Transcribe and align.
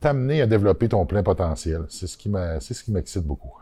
t'amener 0.00 0.42
à 0.42 0.46
développer 0.46 0.88
ton 0.88 1.06
plein 1.06 1.22
potentiel. 1.22 1.84
C'est 1.88 2.06
ce 2.06 2.16
qui 2.16 2.28
m'excite 2.28 3.24
beaucoup. 3.24 3.54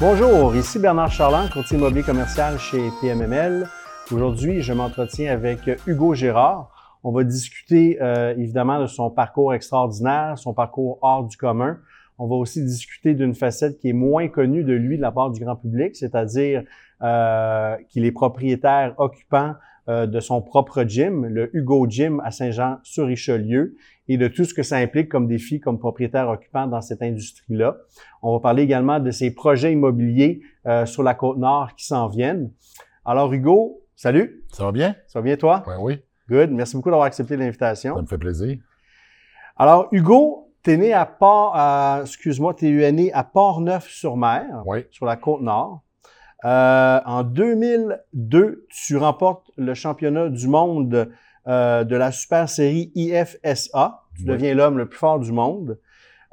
Bonjour, 0.00 0.56
ici 0.56 0.80
Bernard 0.80 1.12
Charland, 1.12 1.48
courtier 1.48 1.78
immobilier 1.78 2.02
commercial 2.02 2.58
chez 2.58 2.90
PMML. 3.00 3.68
Aujourd'hui, 4.10 4.60
je 4.60 4.72
m'entretiens 4.72 5.32
avec 5.32 5.60
Hugo 5.86 6.12
Gérard. 6.12 6.81
On 7.04 7.12
va 7.12 7.24
discuter 7.24 8.00
euh, 8.00 8.34
évidemment 8.36 8.80
de 8.80 8.86
son 8.86 9.10
parcours 9.10 9.54
extraordinaire, 9.54 10.38
son 10.38 10.54
parcours 10.54 10.98
hors 11.02 11.24
du 11.24 11.36
commun. 11.36 11.78
On 12.18 12.28
va 12.28 12.36
aussi 12.36 12.62
discuter 12.62 13.14
d'une 13.14 13.34
facette 13.34 13.78
qui 13.78 13.88
est 13.88 13.94
moins 13.94 14.28
connue 14.28 14.62
de 14.62 14.72
lui 14.72 14.96
de 14.96 15.02
la 15.02 15.10
part 15.10 15.30
du 15.30 15.40
grand 15.44 15.56
public, 15.56 15.96
c'est-à-dire 15.96 16.62
euh, 17.02 17.76
qu'il 17.88 18.04
est 18.04 18.12
propriétaire 18.12 18.94
occupant 18.98 19.54
euh, 19.88 20.06
de 20.06 20.20
son 20.20 20.40
propre 20.40 20.84
gym, 20.84 21.26
le 21.26 21.50
Hugo 21.56 21.88
Gym 21.88 22.20
à 22.24 22.30
Saint-Jean-sur-Richelieu, 22.30 23.74
et 24.06 24.16
de 24.16 24.28
tout 24.28 24.44
ce 24.44 24.54
que 24.54 24.62
ça 24.62 24.76
implique 24.76 25.08
comme 25.08 25.26
défi 25.26 25.58
comme 25.58 25.80
propriétaire 25.80 26.28
occupant 26.28 26.68
dans 26.68 26.80
cette 26.80 27.02
industrie-là. 27.02 27.78
On 28.22 28.32
va 28.34 28.40
parler 28.40 28.62
également 28.62 29.00
de 29.00 29.10
ses 29.10 29.34
projets 29.34 29.72
immobiliers 29.72 30.40
euh, 30.66 30.86
sur 30.86 31.02
la 31.02 31.14
côte 31.14 31.38
nord 31.38 31.74
qui 31.74 31.84
s'en 31.84 32.06
viennent. 32.06 32.52
Alors 33.04 33.32
Hugo, 33.32 33.82
salut. 33.96 34.44
Ça 34.52 34.64
va 34.64 34.70
bien? 34.70 34.94
Ça 35.08 35.18
va 35.18 35.24
bien 35.24 35.36
toi? 35.36 35.64
Oui, 35.66 35.74
oui. 35.80 36.02
Good. 36.28 36.50
Merci 36.50 36.76
beaucoup 36.76 36.90
d'avoir 36.90 37.06
accepté 37.06 37.36
l'invitation. 37.36 37.96
Ça 37.96 38.02
me 38.02 38.06
fait 38.06 38.18
plaisir. 38.18 38.58
Alors 39.56 39.88
Hugo, 39.92 40.50
t'es 40.62 40.76
né 40.76 40.92
à 40.92 41.04
Port, 41.06 41.56
excuse-moi, 42.02 42.54
t'es 42.54 42.90
né 42.92 43.12
à 43.12 43.24
Port-Neuf-sur-Mer, 43.24 44.62
Oui. 44.66 44.86
sur 44.90 45.06
la 45.06 45.16
côte 45.16 45.42
nord. 45.42 45.82
Euh, 46.44 47.00
en 47.04 47.22
2002, 47.22 48.66
tu 48.70 48.96
remportes 48.96 49.50
le 49.56 49.74
championnat 49.74 50.28
du 50.28 50.48
monde 50.48 51.10
euh, 51.46 51.84
de 51.84 51.96
la 51.96 52.10
super 52.12 52.48
série 52.48 52.90
IFSA. 52.94 54.00
Tu 54.16 54.22
Oui. 54.22 54.28
deviens 54.28 54.54
l'homme 54.54 54.78
le 54.78 54.86
plus 54.88 54.98
fort 54.98 55.18
du 55.20 55.32
monde. 55.32 55.78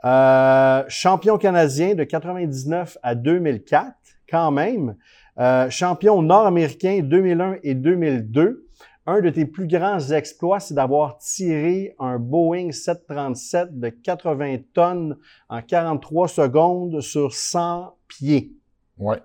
Euh, 0.06 0.84
champion 0.88 1.38
canadien 1.38 1.94
de 1.95 2.04
99 2.04 2.98
à 3.04 3.16
2004, 3.16 3.94
quand 4.30 4.52
même. 4.52 4.95
Euh, 5.40 5.70
champion 5.70 6.22
nord-américain 6.22 7.02
2001 7.04 7.58
et 7.64 7.76
2002. 7.76 8.66
Un 9.10 9.22
de 9.22 9.32
tes 9.32 9.48
plus 9.48 9.66
grands 9.66 10.12
exploits, 10.12 10.60
c'est 10.60 10.76
d'avoir 10.76 11.18
tiré 11.18 11.96
un 11.98 12.20
Boeing 12.20 12.72
737 12.72 13.80
de 13.80 13.90
80 13.90 14.58
tonnes 14.72 15.18
en 15.50 15.64
43 15.64 16.28
secondes 16.28 17.02
sur 17.02 17.34
100 17.34 17.98
pieds. 18.08 18.54
Oui. 19.00 19.16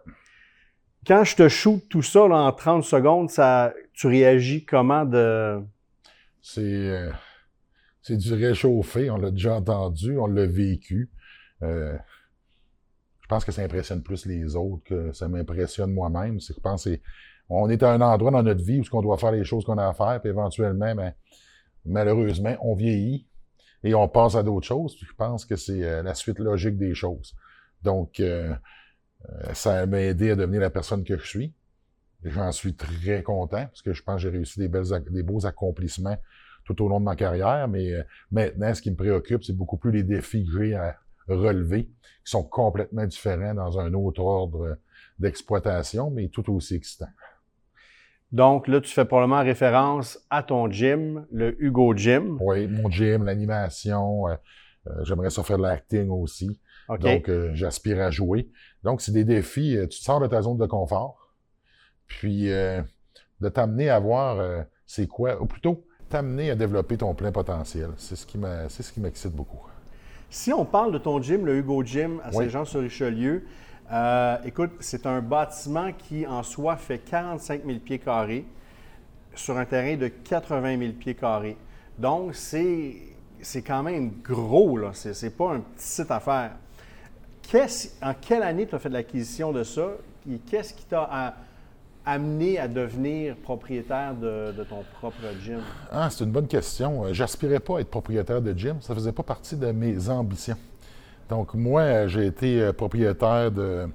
Quand 1.07 1.23
je 1.25 1.37
te 1.37 1.49
shoot 1.51 1.83
tout 1.91 2.01
ça 2.01 2.27
là, 2.27 2.37
en 2.37 2.53
30 2.53 2.83
secondes, 2.83 3.29
ça, 3.31 3.75
tu 3.93 4.07
réagis 4.07 4.65
comment 4.65 5.05
de... 5.05 5.61
C'est, 6.41 6.63
euh, 6.63 7.11
c'est 8.01 8.17
du 8.17 8.33
réchauffé. 8.33 9.11
On 9.11 9.19
l'a 9.19 9.31
déjà 9.31 9.57
entendu, 9.57 10.17
on 10.17 10.27
l'a 10.27 10.47
vécu. 10.47 11.11
Euh, 11.63 11.95
je 13.21 13.29
pense 13.29 13.45
que 13.45 13.53
ça 13.53 13.61
impressionne 13.61 14.03
plus 14.03 14.25
les 14.25 14.57
autres 14.57 14.83
que 14.85 15.13
ça 15.13 15.29
m'impressionne 15.29 15.93
moi-même. 15.93 16.41
C'est 16.41 16.55
je 16.55 16.61
pense 16.61 16.85
que 16.85 16.91
c'est- 16.93 17.03
on 17.48 17.69
est 17.69 17.83
à 17.83 17.92
un 17.92 18.00
endroit 18.00 18.31
dans 18.31 18.42
notre 18.42 18.62
vie 18.62 18.81
où 18.81 18.84
on 18.97 19.03
doit 19.03 19.19
faire 19.19 19.33
les 19.33 19.45
choses 19.45 19.64
qu'on 19.64 19.78
a 19.78 19.87
à 19.87 19.92
faire, 19.92 20.20
puis 20.20 20.31
éventuellement, 20.31 20.95
ben, 20.95 21.12
malheureusement, 21.84 22.56
on 22.62 22.75
vieillit 22.75 23.27
et 23.83 23.95
on 23.95 24.09
passe 24.09 24.34
à 24.34 24.42
d'autres 24.42 24.67
choses. 24.67 24.97
Je 25.01 25.12
pense 25.12 25.45
que 25.45 25.56
c'est 25.56 25.84
euh, 25.84 26.03
la 26.03 26.14
suite 26.14 26.39
logique 26.39 26.78
des 26.78 26.95
choses. 26.95 27.34
Donc, 27.83 28.19
euh, 28.19 28.55
euh, 29.28 29.55
ça 29.55 29.84
m'a 29.86 30.01
aidé 30.01 30.31
à 30.31 30.36
devenir 30.36 30.61
la 30.61 30.70
personne 30.70 31.05
que 31.05 31.19
je 31.19 31.27
suis. 31.27 31.55
J'en 32.24 32.51
suis 32.52 32.74
très 32.74 33.23
content 33.23 33.67
parce 33.67 33.83
que 33.83 33.92
je 33.92 34.02
pense 34.02 34.17
que 34.17 34.23
j'ai 34.23 34.30
réussi 34.30 34.58
des, 34.58 35.23
beaux 35.23 35.45
accomplissements 35.45 36.17
tout 36.64 36.83
au 36.83 36.89
long 36.89 36.98
de 36.98 37.05
ma 37.05 37.17
carrière. 37.17 37.69
Mais 37.69 37.92
maintenant, 38.30 38.73
ce 38.73 38.80
qui 38.80 38.90
me 38.90 38.96
préoccupe, 38.96 39.45
c'est 39.45 39.52
beaucoup 39.52 39.77
plus 39.77 39.92
les 39.92 40.02
défis 40.02 40.46
que 40.46 40.64
j'ai 40.64 40.74
à 40.74 40.96
relever, 41.29 41.85
qui 41.85 42.30
sont 42.30 42.42
complètement 42.42 43.05
différents 43.05 43.52
dans 43.52 43.79
un 43.79 43.92
autre 43.92 44.23
ordre 44.23 44.79
d'exploitation, 45.19 46.11
mais 46.11 46.29
tout 46.29 46.51
aussi 46.51 46.77
excitant. 46.77 47.08
Donc 48.34 48.67
là, 48.67 48.80
tu 48.80 48.90
fais 48.90 49.05
probablement 49.05 49.42
référence 49.45 50.18
à 50.28 50.42
ton 50.42 50.68
gym, 50.68 51.24
le 51.30 51.55
Hugo 51.62 51.95
Gym. 51.96 52.36
Oui, 52.40 52.67
mon 52.67 52.90
gym, 52.90 53.22
l'animation, 53.24 54.27
euh, 54.27 54.34
euh, 54.89 55.05
j'aimerais 55.05 55.30
ça 55.30 55.45
faire 55.45 55.56
de 55.56 55.62
l'acting 55.62 56.11
aussi. 56.11 56.58
Donc, 56.98 57.28
euh, 57.30 57.52
j'aspire 57.55 58.00
à 58.02 58.11
jouer. 58.11 58.50
Donc, 58.83 59.02
c'est 59.02 59.12
des 59.12 59.22
défis. 59.24 59.78
tu 59.83 60.00
te 60.00 60.05
sors 60.05 60.18
de 60.20 60.27
ta 60.27 60.42
zone 60.42 60.58
de 60.58 60.67
confort, 60.67 61.33
puis 62.08 62.48
de 62.48 63.48
t'amener 63.52 63.89
à 63.89 64.00
voir 64.00 64.64
c'est 64.84 65.06
quoi, 65.06 65.40
ou 65.40 65.46
plutôt 65.46 65.84
t'amener 66.08 66.51
à 66.51 66.56
développer 66.56 66.96
ton 66.96 67.14
plein 67.14 67.30
potentiel. 67.30 67.90
C'est 67.98 68.16
ce 68.16 68.27
qui 68.27 68.36
m'a- 68.36 68.68
c'est 68.68 68.83
ce 68.83 68.92
qui 68.92 69.01
m'excite 69.01 69.33
beaucoup. 69.33 69.62
Si 70.28 70.52
on 70.52 70.64
parle 70.64 70.92
de 70.92 70.98
ton 70.98 71.22
gym, 71.22 71.46
le 71.46 71.56
Hugo 71.56 71.84
Gym 71.84 72.20
à 72.24 72.30
Oui. 72.30 72.45
Saint-Jean-sur-Richelieu, 72.45 73.45
euh, 73.92 74.36
écoute, 74.45 74.72
c'est 74.80 75.06
un 75.06 75.20
bâtiment 75.20 75.90
qui 75.92 76.27
en 76.27 76.42
soi 76.42 76.77
fait 76.77 76.98
45 76.98 77.64
000 77.64 77.78
pieds 77.80 77.98
carrés 77.98 78.45
sur 79.34 79.56
un 79.58 79.64
terrain 79.64 79.96
de 79.96 80.08
80 80.08 80.78
000 80.78 80.92
pieds 80.92 81.14
carrés. 81.14 81.56
Donc, 81.98 82.34
c'est, 82.34 82.96
quand 83.67 83.83
même 83.83 84.12
gros, 84.22 84.77
là. 84.77 84.90
C'est, 84.95 85.36
pas 85.36 85.55
un 85.55 85.61
petit 85.61 85.84
site 85.86 86.11
en 88.02 88.14
quelle 88.20 88.42
année 88.42 88.67
tu 88.67 88.74
as 88.74 88.78
fait 88.78 88.89
l'acquisition 88.89 89.52
de 89.52 89.62
ça? 89.62 89.89
Et 90.30 90.39
qu'est-ce 90.39 90.72
qui 90.72 90.84
t'a 90.86 91.34
amené 92.06 92.58
à 92.58 92.68
devenir 92.68 93.36
propriétaire 93.36 94.14
de, 94.14 94.52
de 94.52 94.64
ton 94.64 94.83
propre 94.98 95.18
gym? 95.42 95.61
Ah, 95.90 96.08
c'est 96.11 96.24
une 96.24 96.30
bonne 96.30 96.48
question. 96.48 97.05
Euh, 97.05 97.12
J'aspirais 97.12 97.61
pas 97.61 97.78
à 97.78 97.80
être 97.80 97.90
propriétaire 97.90 98.40
de 98.40 98.56
gym. 98.56 98.80
Ça 98.80 98.95
faisait 98.95 99.12
pas 99.12 99.22
partie 99.22 99.56
de 99.56 99.70
mes 99.72 100.08
ambitions. 100.08 100.56
Donc, 101.29 101.55
moi, 101.55 101.83
euh, 101.83 102.08
j'ai 102.08 102.27
été 102.27 102.61
euh, 102.61 102.73
propriétaire 102.73 103.51
de 103.51 103.89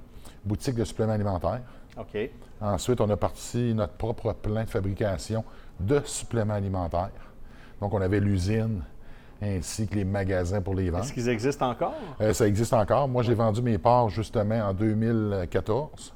boutique 0.44 0.74
de 0.74 0.84
suppléments 0.84 1.12
alimentaires. 1.12 1.60
OK. 1.98 2.30
Ensuite, 2.60 3.00
on 3.00 3.08
a 3.08 3.16
parti 3.16 3.72
notre 3.74 3.94
propre 3.94 4.32
plan 4.32 4.64
de 4.64 4.68
fabrication 4.68 5.44
de 5.78 6.00
suppléments 6.04 6.54
alimentaires. 6.54 7.10
Donc, 7.80 7.94
on 7.94 8.00
avait 8.00 8.20
l'usine 8.20 8.82
ainsi 9.42 9.86
que 9.86 9.94
les 9.94 10.04
magasins 10.04 10.60
pour 10.60 10.74
les 10.74 10.90
vendre. 10.90 11.04
Est-ce 11.04 11.12
qu'ils 11.12 11.28
existent 11.28 11.70
encore? 11.70 11.94
Euh, 12.20 12.32
ça 12.32 12.46
existe 12.46 12.74
encore. 12.74 13.08
Moi, 13.08 13.22
j'ai 13.22 13.34
vendu 13.34 13.62
mes 13.62 13.78
parts 13.78 14.10
justement 14.10 14.60
en 14.60 14.74
2014. 14.74 16.14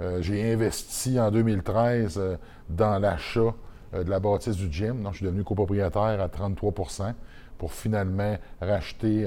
Euh, 0.00 0.20
j'ai 0.20 0.52
investi 0.52 1.18
en 1.18 1.30
2013 1.30 2.18
euh, 2.18 2.36
dans 2.68 2.98
l'achat 2.98 3.54
de 3.94 4.10
la 4.10 4.20
bâtisse 4.20 4.56
du 4.56 4.70
gym. 4.70 5.02
Donc, 5.02 5.12
je 5.12 5.18
suis 5.18 5.26
devenu 5.26 5.42
copropriétaire 5.42 6.20
à 6.20 6.28
33% 6.28 7.14
pour 7.56 7.72
finalement 7.72 8.36
racheter 8.60 9.26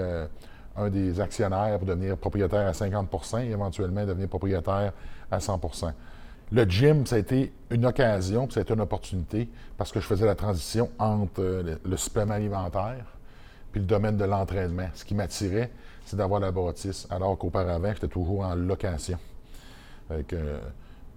un 0.75 0.89
des 0.89 1.19
actionnaires 1.19 1.77
pour 1.77 1.87
devenir 1.87 2.17
propriétaire 2.17 2.67
à 2.67 2.71
50% 2.71 3.45
et 3.45 3.51
éventuellement 3.51 4.05
devenir 4.05 4.27
propriétaire 4.27 4.93
à 5.31 5.37
100% 5.37 5.91
Le 6.51 6.63
gym, 6.63 7.05
ça 7.05 7.15
a 7.15 7.19
été 7.19 7.51
une 7.69 7.85
occasion, 7.85 8.45
puis 8.45 8.53
ça 8.53 8.61
a 8.61 8.63
été 8.63 8.73
une 8.73 8.81
opportunité 8.81 9.49
parce 9.77 9.91
que 9.91 9.99
je 9.99 10.05
faisais 10.05 10.25
la 10.25 10.35
transition 10.35 10.89
entre 10.97 11.41
euh, 11.41 11.75
le, 11.83 11.97
supplément 11.97 12.33
alimentaire 12.33 13.05
puis 13.71 13.81
le 13.81 13.87
domaine 13.87 14.17
de 14.17 14.25
l'entraînement. 14.25 14.89
Ce 14.95 15.05
qui 15.05 15.13
m'attirait, 15.13 15.69
c'est 16.05 16.15
d'avoir 16.15 16.39
la 16.39 16.51
bâtisse, 16.51 17.07
alors 17.11 17.37
qu'auparavant, 17.37 17.91
j'étais 17.93 18.07
toujours 18.07 18.41
en 18.41 18.55
location. 18.55 19.19
Euh, 20.11 20.23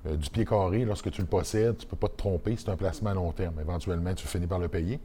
euh, 0.07 0.17
du 0.17 0.31
pied 0.31 0.45
carré, 0.45 0.85
lorsque 0.85 1.11
tu 1.11 1.21
le 1.21 1.27
possèdes, 1.27 1.79
tu 1.79 1.87
ne 1.87 1.91
peux 1.91 1.97
pas 1.97 2.09
te 2.09 2.17
tromper, 2.17 2.57
c'est 2.59 2.69
un 2.69 2.77
placement 2.77 3.11
à 3.11 3.15
long 3.15 3.33
terme. 3.33 3.55
Éventuellement, 3.61 4.13
tu 4.15 4.27
finis 4.27 4.47
par 4.47 4.59
le 4.59 4.69
payer. 4.69 5.01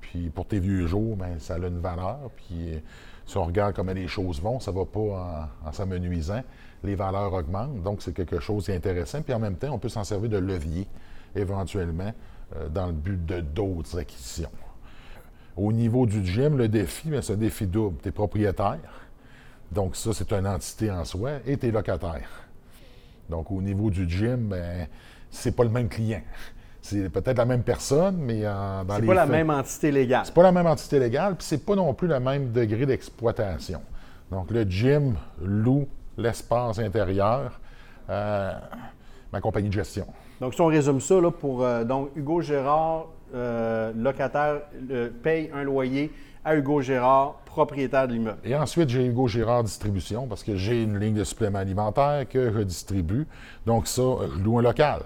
Puis 0.00 0.30
pour 0.30 0.46
tes 0.46 0.60
vieux 0.60 0.86
jours, 0.86 1.16
ben, 1.16 1.38
ça 1.38 1.54
a 1.54 1.58
une 1.58 1.80
valeur. 1.80 2.30
Puis 2.36 2.80
si 3.26 3.36
on 3.36 3.44
regarde 3.44 3.74
comment 3.74 3.92
les 3.92 4.08
choses 4.08 4.40
vont, 4.40 4.60
ça 4.60 4.72
ne 4.72 4.76
va 4.76 4.84
pas 4.84 5.50
en, 5.64 5.68
en 5.68 5.72
s'amenuisant. 5.72 6.42
Les 6.84 6.94
valeurs 6.94 7.32
augmentent, 7.32 7.82
donc 7.82 8.02
c'est 8.02 8.12
quelque 8.12 8.38
chose 8.38 8.66
d'intéressant. 8.66 9.22
Puis 9.22 9.34
en 9.34 9.40
même 9.40 9.56
temps, 9.56 9.72
on 9.72 9.78
peut 9.78 9.88
s'en 9.88 10.04
servir 10.04 10.30
de 10.30 10.38
levier, 10.38 10.86
éventuellement, 11.34 12.12
euh, 12.56 12.68
dans 12.68 12.86
le 12.86 12.92
but 12.92 13.24
de 13.26 13.40
d'autres 13.40 13.98
acquisitions. 13.98 14.50
Au 15.56 15.72
niveau 15.72 16.06
du 16.06 16.24
gym, 16.24 16.56
le 16.56 16.68
défi, 16.68 17.10
c'est 17.22 17.32
un 17.32 17.36
défi 17.36 17.66
double. 17.66 17.98
Tu 18.02 18.10
es 18.10 18.12
propriétaire, 18.12 19.08
donc 19.72 19.96
ça, 19.96 20.12
c'est 20.12 20.32
une 20.32 20.46
entité 20.46 20.90
en 20.90 21.04
soi, 21.04 21.32
et 21.46 21.56
tu 21.56 21.66
es 21.66 21.70
locataire. 21.70 22.28
Donc, 23.28 23.50
au 23.50 23.60
niveau 23.60 23.90
du 23.90 24.08
gym, 24.08 24.48
ben, 24.48 24.86
c'est 25.30 25.56
pas 25.56 25.64
le 25.64 25.70
même 25.70 25.88
client. 25.88 26.22
C'est 26.88 27.08
peut-être 27.08 27.38
la 27.38 27.44
même 27.44 27.62
personne, 27.64 28.16
mais 28.16 28.46
en, 28.46 28.84
dans 28.84 28.94
C'est 28.94 29.00
les 29.00 29.06
pas 29.08 29.14
la 29.14 29.22
faits- 29.22 29.30
même 29.32 29.50
entité 29.50 29.90
légale. 29.90 30.22
c'est 30.24 30.34
pas 30.34 30.42
la 30.44 30.52
même 30.52 30.66
entité 30.66 30.98
légale, 31.00 31.34
puis 31.34 31.44
c'est 31.44 31.64
pas 31.66 31.74
non 31.74 31.92
plus 31.94 32.06
le 32.06 32.20
même 32.20 32.52
degré 32.52 32.86
d'exploitation. 32.86 33.80
Donc, 34.30 34.52
le 34.52 34.62
gym 34.62 35.14
loue 35.42 35.88
l'espace 36.16 36.78
intérieur 36.78 37.58
à 38.08 38.60
ma 39.32 39.40
compagnie 39.40 39.68
de 39.68 39.72
gestion. 39.74 40.06
Donc, 40.40 40.54
si 40.54 40.60
on 40.60 40.66
résume 40.66 41.00
ça, 41.00 41.20
là, 41.20 41.30
pour 41.32 41.64
euh, 41.64 41.82
donc 41.82 42.10
Hugo 42.14 42.40
Gérard, 42.40 43.06
euh, 43.34 43.92
locataire, 43.96 44.60
euh, 44.90 45.10
paye 45.24 45.50
un 45.52 45.64
loyer 45.64 46.12
à 46.44 46.54
Hugo 46.54 46.80
Gérard, 46.82 47.34
propriétaire 47.46 48.06
de 48.06 48.12
l'immeuble. 48.12 48.38
Et 48.44 48.54
ensuite, 48.54 48.88
j'ai 48.90 49.04
Hugo 49.06 49.26
Gérard 49.26 49.64
Distribution 49.64 50.28
parce 50.28 50.44
que 50.44 50.54
j'ai 50.54 50.84
une 50.84 50.98
ligne 51.00 51.14
de 51.14 51.24
supplément 51.24 51.58
alimentaire 51.58 52.28
que 52.28 52.52
je 52.52 52.60
distribue. 52.60 53.26
Donc, 53.66 53.88
ça, 53.88 54.02
je 54.36 54.40
loue 54.44 54.60
un 54.60 54.62
local. 54.62 55.00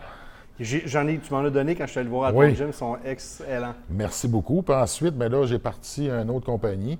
J'en 0.60 1.06
ai, 1.08 1.18
tu 1.18 1.32
m'en 1.32 1.40
as 1.40 1.50
donné 1.50 1.74
quand 1.74 1.86
je 1.86 1.90
suis 1.92 2.00
allé 2.00 2.08
voir 2.08 2.28
à 2.28 2.32
Oui. 2.32 2.50
ton 2.50 2.54
gym, 2.54 2.66
ils 2.68 2.72
sont 2.74 2.96
excellents. 3.04 3.74
Merci 3.88 4.28
beaucoup. 4.28 4.62
Puis 4.62 4.74
ensuite, 4.74 5.16
ben 5.16 5.30
là, 5.30 5.46
j'ai 5.46 5.58
parti 5.58 6.10
à 6.10 6.20
une 6.20 6.30
autre 6.30 6.44
compagnie 6.46 6.98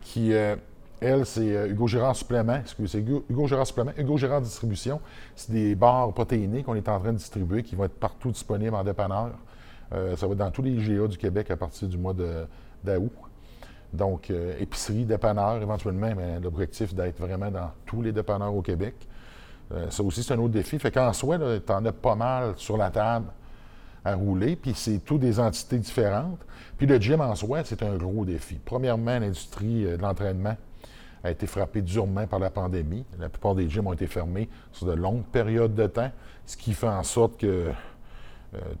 qui, 0.00 0.32
euh, 0.34 0.56
elle, 1.00 1.24
c'est 1.24 1.54
euh, 1.56 1.68
Hugo 1.68 1.86
Gérard 1.86 2.16
Supplément. 2.16 2.60
C'est 2.86 2.98
Hugo, 2.98 3.24
Hugo 3.30 3.46
Gérard 3.46 3.66
Supplément. 3.66 3.92
Hugo 3.96 4.16
Gérard 4.16 4.40
Distribution, 4.40 5.00
c'est 5.36 5.52
des 5.52 5.74
barres 5.74 6.12
protéinées 6.12 6.62
qu'on 6.62 6.74
est 6.74 6.88
en 6.88 6.98
train 6.98 7.12
de 7.12 7.18
distribuer 7.18 7.62
qui 7.62 7.76
vont 7.76 7.84
être 7.84 7.98
partout 7.98 8.30
disponibles 8.30 8.74
en 8.74 8.82
dépanneur. 8.84 9.30
Euh, 9.94 10.16
ça 10.16 10.26
va 10.26 10.32
être 10.32 10.38
dans 10.38 10.50
tous 10.50 10.62
les 10.62 10.72
IGA 10.72 11.06
du 11.06 11.16
Québec 11.16 11.50
à 11.50 11.56
partir 11.56 11.86
du 11.86 11.96
mois 11.96 12.14
d'août. 12.14 13.12
Donc, 13.92 14.30
euh, 14.30 14.54
épicerie, 14.58 15.04
dépanneur, 15.04 15.62
éventuellement, 15.62 16.10
mais 16.16 16.40
l'objectif 16.40 16.92
d'être 16.92 17.20
vraiment 17.20 17.50
dans 17.52 17.70
tous 17.86 18.02
les 18.02 18.10
dépanneurs 18.10 18.54
au 18.54 18.62
Québec. 18.62 18.94
Euh, 19.72 19.90
ça 19.90 20.02
aussi, 20.02 20.22
c'est 20.22 20.34
un 20.34 20.38
autre 20.38 20.52
défi. 20.54 20.78
Fait 20.78 20.90
qu'en 20.90 21.12
soi, 21.12 21.38
tu 21.38 21.72
en 21.72 21.84
as 21.84 21.92
pas 21.92 22.14
mal 22.14 22.54
sur 22.56 22.76
la 22.76 22.90
table 22.90 23.26
à 24.04 24.14
rouler, 24.14 24.56
puis 24.56 24.72
c'est 24.74 24.98
tout 24.98 25.18
des 25.18 25.40
entités 25.40 25.78
différentes. 25.78 26.38
Puis 26.78 26.86
le 26.86 26.98
gym 26.98 27.20
en 27.20 27.34
soi, 27.34 27.62
c'est 27.64 27.82
un 27.82 27.96
gros 27.96 28.24
défi. 28.24 28.58
Premièrement, 28.64 29.18
l'industrie 29.18 29.84
euh, 29.84 29.96
de 29.96 30.02
l'entraînement 30.02 30.56
a 31.24 31.30
été 31.30 31.46
frappée 31.46 31.82
durement 31.82 32.26
par 32.26 32.38
la 32.38 32.50
pandémie. 32.50 33.04
La 33.18 33.28
plupart 33.28 33.54
des 33.54 33.68
gyms 33.68 33.86
ont 33.86 33.92
été 33.92 34.06
fermés 34.06 34.48
sur 34.70 34.86
de 34.86 34.92
longues 34.92 35.24
périodes 35.24 35.74
de 35.74 35.86
temps, 35.86 36.10
ce 36.44 36.56
qui 36.56 36.72
fait 36.72 36.88
en 36.88 37.02
sorte 37.02 37.38
que 37.38 37.72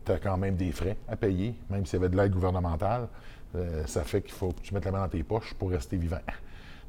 tu 0.04 0.12
as 0.12 0.18
quand 0.18 0.36
même 0.36 0.54
des 0.54 0.70
frais 0.70 0.96
à 1.08 1.16
payer, 1.16 1.56
même 1.70 1.84
s'il 1.84 1.98
y 1.98 2.02
avait 2.02 2.08
de 2.08 2.16
l'aide 2.16 2.32
gouvernementale. 2.32 3.08
Euh, 3.56 3.86
ça 3.86 4.02
fait 4.02 4.22
qu'il 4.22 4.32
faut 4.32 4.52
que 4.52 4.60
tu 4.60 4.74
mettes 4.74 4.84
la 4.84 4.90
main 4.90 5.00
dans 5.02 5.08
tes 5.08 5.22
poches 5.22 5.54
pour 5.54 5.70
rester 5.70 5.96
vivant. 5.96 6.20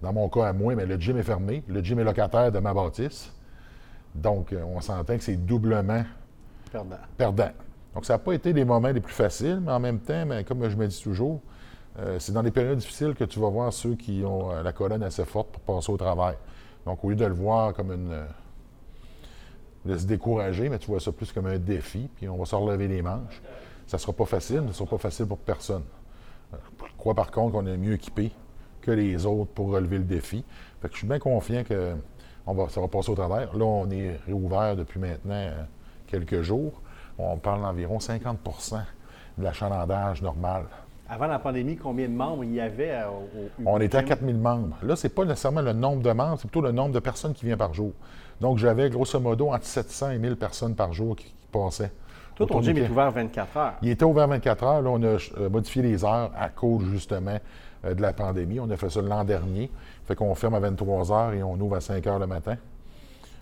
Dans 0.02 0.14
mon 0.14 0.30
cas 0.30 0.48
à 0.48 0.54
moi, 0.54 0.76
mais 0.76 0.86
le 0.86 0.96
gym 0.98 1.18
est 1.18 1.24
fermé. 1.24 1.64
Le 1.68 1.82
gym 1.82 2.00
est 2.00 2.04
locataire 2.04 2.52
de 2.52 2.60
ma 2.60 2.74
bâtisse. 2.74 3.32
Donc, 4.22 4.54
euh, 4.54 4.64
on 4.64 4.82
s'entend 4.82 5.18
que 5.18 5.24
c'est 5.24 5.38
doublement 5.38 6.04
Perdant. 6.72 6.98
perdant. 7.18 7.50
Donc, 7.94 8.06
ça 8.06 8.14
n'a 8.14 8.20
pas 8.20 8.34
été 8.34 8.54
les 8.54 8.66
moments 8.66 8.90
les 8.90 9.00
plus 9.02 9.14
faciles, 9.14 9.60
mais 9.64 9.72
en 9.72 9.80
même 9.80 10.00
temps, 10.00 10.26
comme 10.48 10.68
je 10.70 10.76
me 10.76 10.88
dis 10.88 11.02
toujours, 11.02 11.42
euh, 12.00 12.20
c'est 12.20 12.32
dans 12.32 12.44
des 12.44 12.52
périodes 12.52 12.78
difficiles 12.78 13.14
que 13.16 13.24
tu 13.24 13.40
vas 13.40 13.50
voir 13.50 13.72
ceux 13.74 13.96
qui 13.96 14.24
ont 14.26 14.52
euh, 14.52 14.62
la 14.64 14.74
colonne 14.74 15.02
assez 15.04 15.26
forte 15.26 15.50
pour 15.50 15.62
passer 15.62 15.92
au 15.92 15.98
travail. 15.98 16.36
Donc, 16.86 17.04
au 17.04 17.10
lieu 17.10 17.16
de 17.16 17.26
le 17.26 17.34
voir 17.34 17.74
comme 17.74 17.92
une. 17.92 18.12
euh, 18.12 18.26
de 19.86 19.98
se 19.98 20.06
décourager, 20.06 20.68
mais 20.68 20.80
tu 20.80 20.88
vois 20.88 21.00
ça 21.00 21.12
plus 21.14 21.32
comme 21.32 21.46
un 21.48 21.58
défi, 21.58 22.10
puis 22.18 22.28
on 22.28 22.36
va 22.38 22.46
se 22.46 22.56
relever 22.56 22.88
les 22.90 23.02
manches. 23.02 23.42
Ça 23.86 23.96
ne 23.96 24.02
sera 24.02 24.12
pas 24.12 24.26
facile, 24.26 24.58
mais 24.58 24.68
ce 24.74 24.82
ne 24.82 24.86
sera 24.86 24.90
pas 24.90 24.98
facile 24.98 25.26
pour 25.28 25.38
personne. 25.38 25.84
Je 26.52 26.58
crois 26.98 27.14
par 27.16 27.32
contre 27.32 27.54
qu'on 27.54 27.66
est 27.66 27.78
mieux 27.78 27.94
équipé 27.94 28.32
que 28.82 28.92
les 28.92 29.26
autres 29.26 29.52
pour 29.52 29.70
relever 29.70 29.98
le 30.00 30.04
défi. 30.04 30.44
Fait 30.82 30.88
que 30.90 30.94
je 30.94 31.00
suis 31.00 31.08
bien 31.08 31.20
confiant 31.20 31.64
que 31.64 31.94
on 32.48 32.54
va, 32.54 32.70
ça 32.70 32.82
va 32.82 32.88
passer 32.88 33.12
au 33.12 33.16
travers. 33.16 33.56
Là, 33.56 33.66
on 33.66 33.90
est 33.92 34.20
réouvert 34.26 34.76
depuis 34.76 35.00
maintenant 35.00 35.34
euh, 35.36 35.64
quelques 36.08 36.42
jours. 36.42 36.82
On 37.20 37.38
parle 37.38 37.62
d'environ 37.62 37.98
50% 37.98 38.80
de 39.38 39.44
l'achalandage 39.44 40.22
normal. 40.22 40.64
Avant 41.10 41.28
la 41.28 41.40
pandémie, 41.40 41.78
combien 41.78 42.08
de 42.08 42.14
membres 42.14 42.44
il 42.44 42.54
y 42.54 42.62
avait 42.62 42.92
euh, 42.92 43.08
au, 43.10 43.50
On 43.66 43.80
était 43.80 43.98
à 43.98 44.02
Gym? 44.02 44.10
4000 44.10 44.38
membres. 44.38 44.78
Là, 44.82 44.96
ce 44.96 45.08
n'est 45.08 45.14
pas 45.14 45.26
nécessairement 45.26 45.62
le 45.62 45.74
nombre 45.74 46.02
de 46.02 46.12
membres, 46.12 46.38
c'est 46.38 46.48
plutôt 46.48 46.66
le 46.66 46.72
nombre 46.72 46.94
de 46.94 47.00
personnes 47.00 47.34
qui 47.34 47.46
viennent 47.46 47.58
par 47.58 47.74
jour. 47.74 47.92
Donc, 48.42 48.58
j'avais 48.58 48.90
grosso 48.90 49.20
modo 49.20 49.50
entre 49.52 49.66
700 49.66 50.12
et 50.12 50.18
1000 50.18 50.36
personnes 50.38 50.76
par 50.76 50.94
jour 50.94 51.16
qui, 51.16 51.26
qui 51.26 51.48
passaient. 51.52 51.92
Au 52.40 52.46
ton 52.46 52.62
gym 52.62 52.78
est 52.78 52.90
ouvert 52.90 53.12
24 53.12 53.58
heures. 53.58 53.74
Il 53.82 53.90
était 53.90 54.06
ouvert 54.06 54.28
24 54.28 54.64
heures. 54.64 54.82
Là, 54.82 54.90
on 54.90 55.02
a 55.02 55.18
euh, 55.40 55.50
modifié 55.50 55.82
les 55.82 56.06
heures 56.06 56.32
à 56.38 56.50
cause 56.50 56.86
justement 56.92 57.38
de 57.84 58.02
la 58.02 58.14
pandémie. 58.14 58.60
On 58.60 58.70
a 58.70 58.78
fait 58.78 58.90
ça 58.90 59.02
l'an 59.02 59.24
dernier. 59.24 59.70
Fait 60.06 60.16
qu'on 60.16 60.34
ferme 60.36 60.56
à 60.56 60.60
23 60.60 61.12
heures 61.12 61.34
et 61.34 61.44
on 61.44 61.60
ouvre 61.60 61.76
à 61.76 61.82
5 61.82 62.06
heures 62.08 62.20
le 62.20 62.28
matin. 62.28 62.58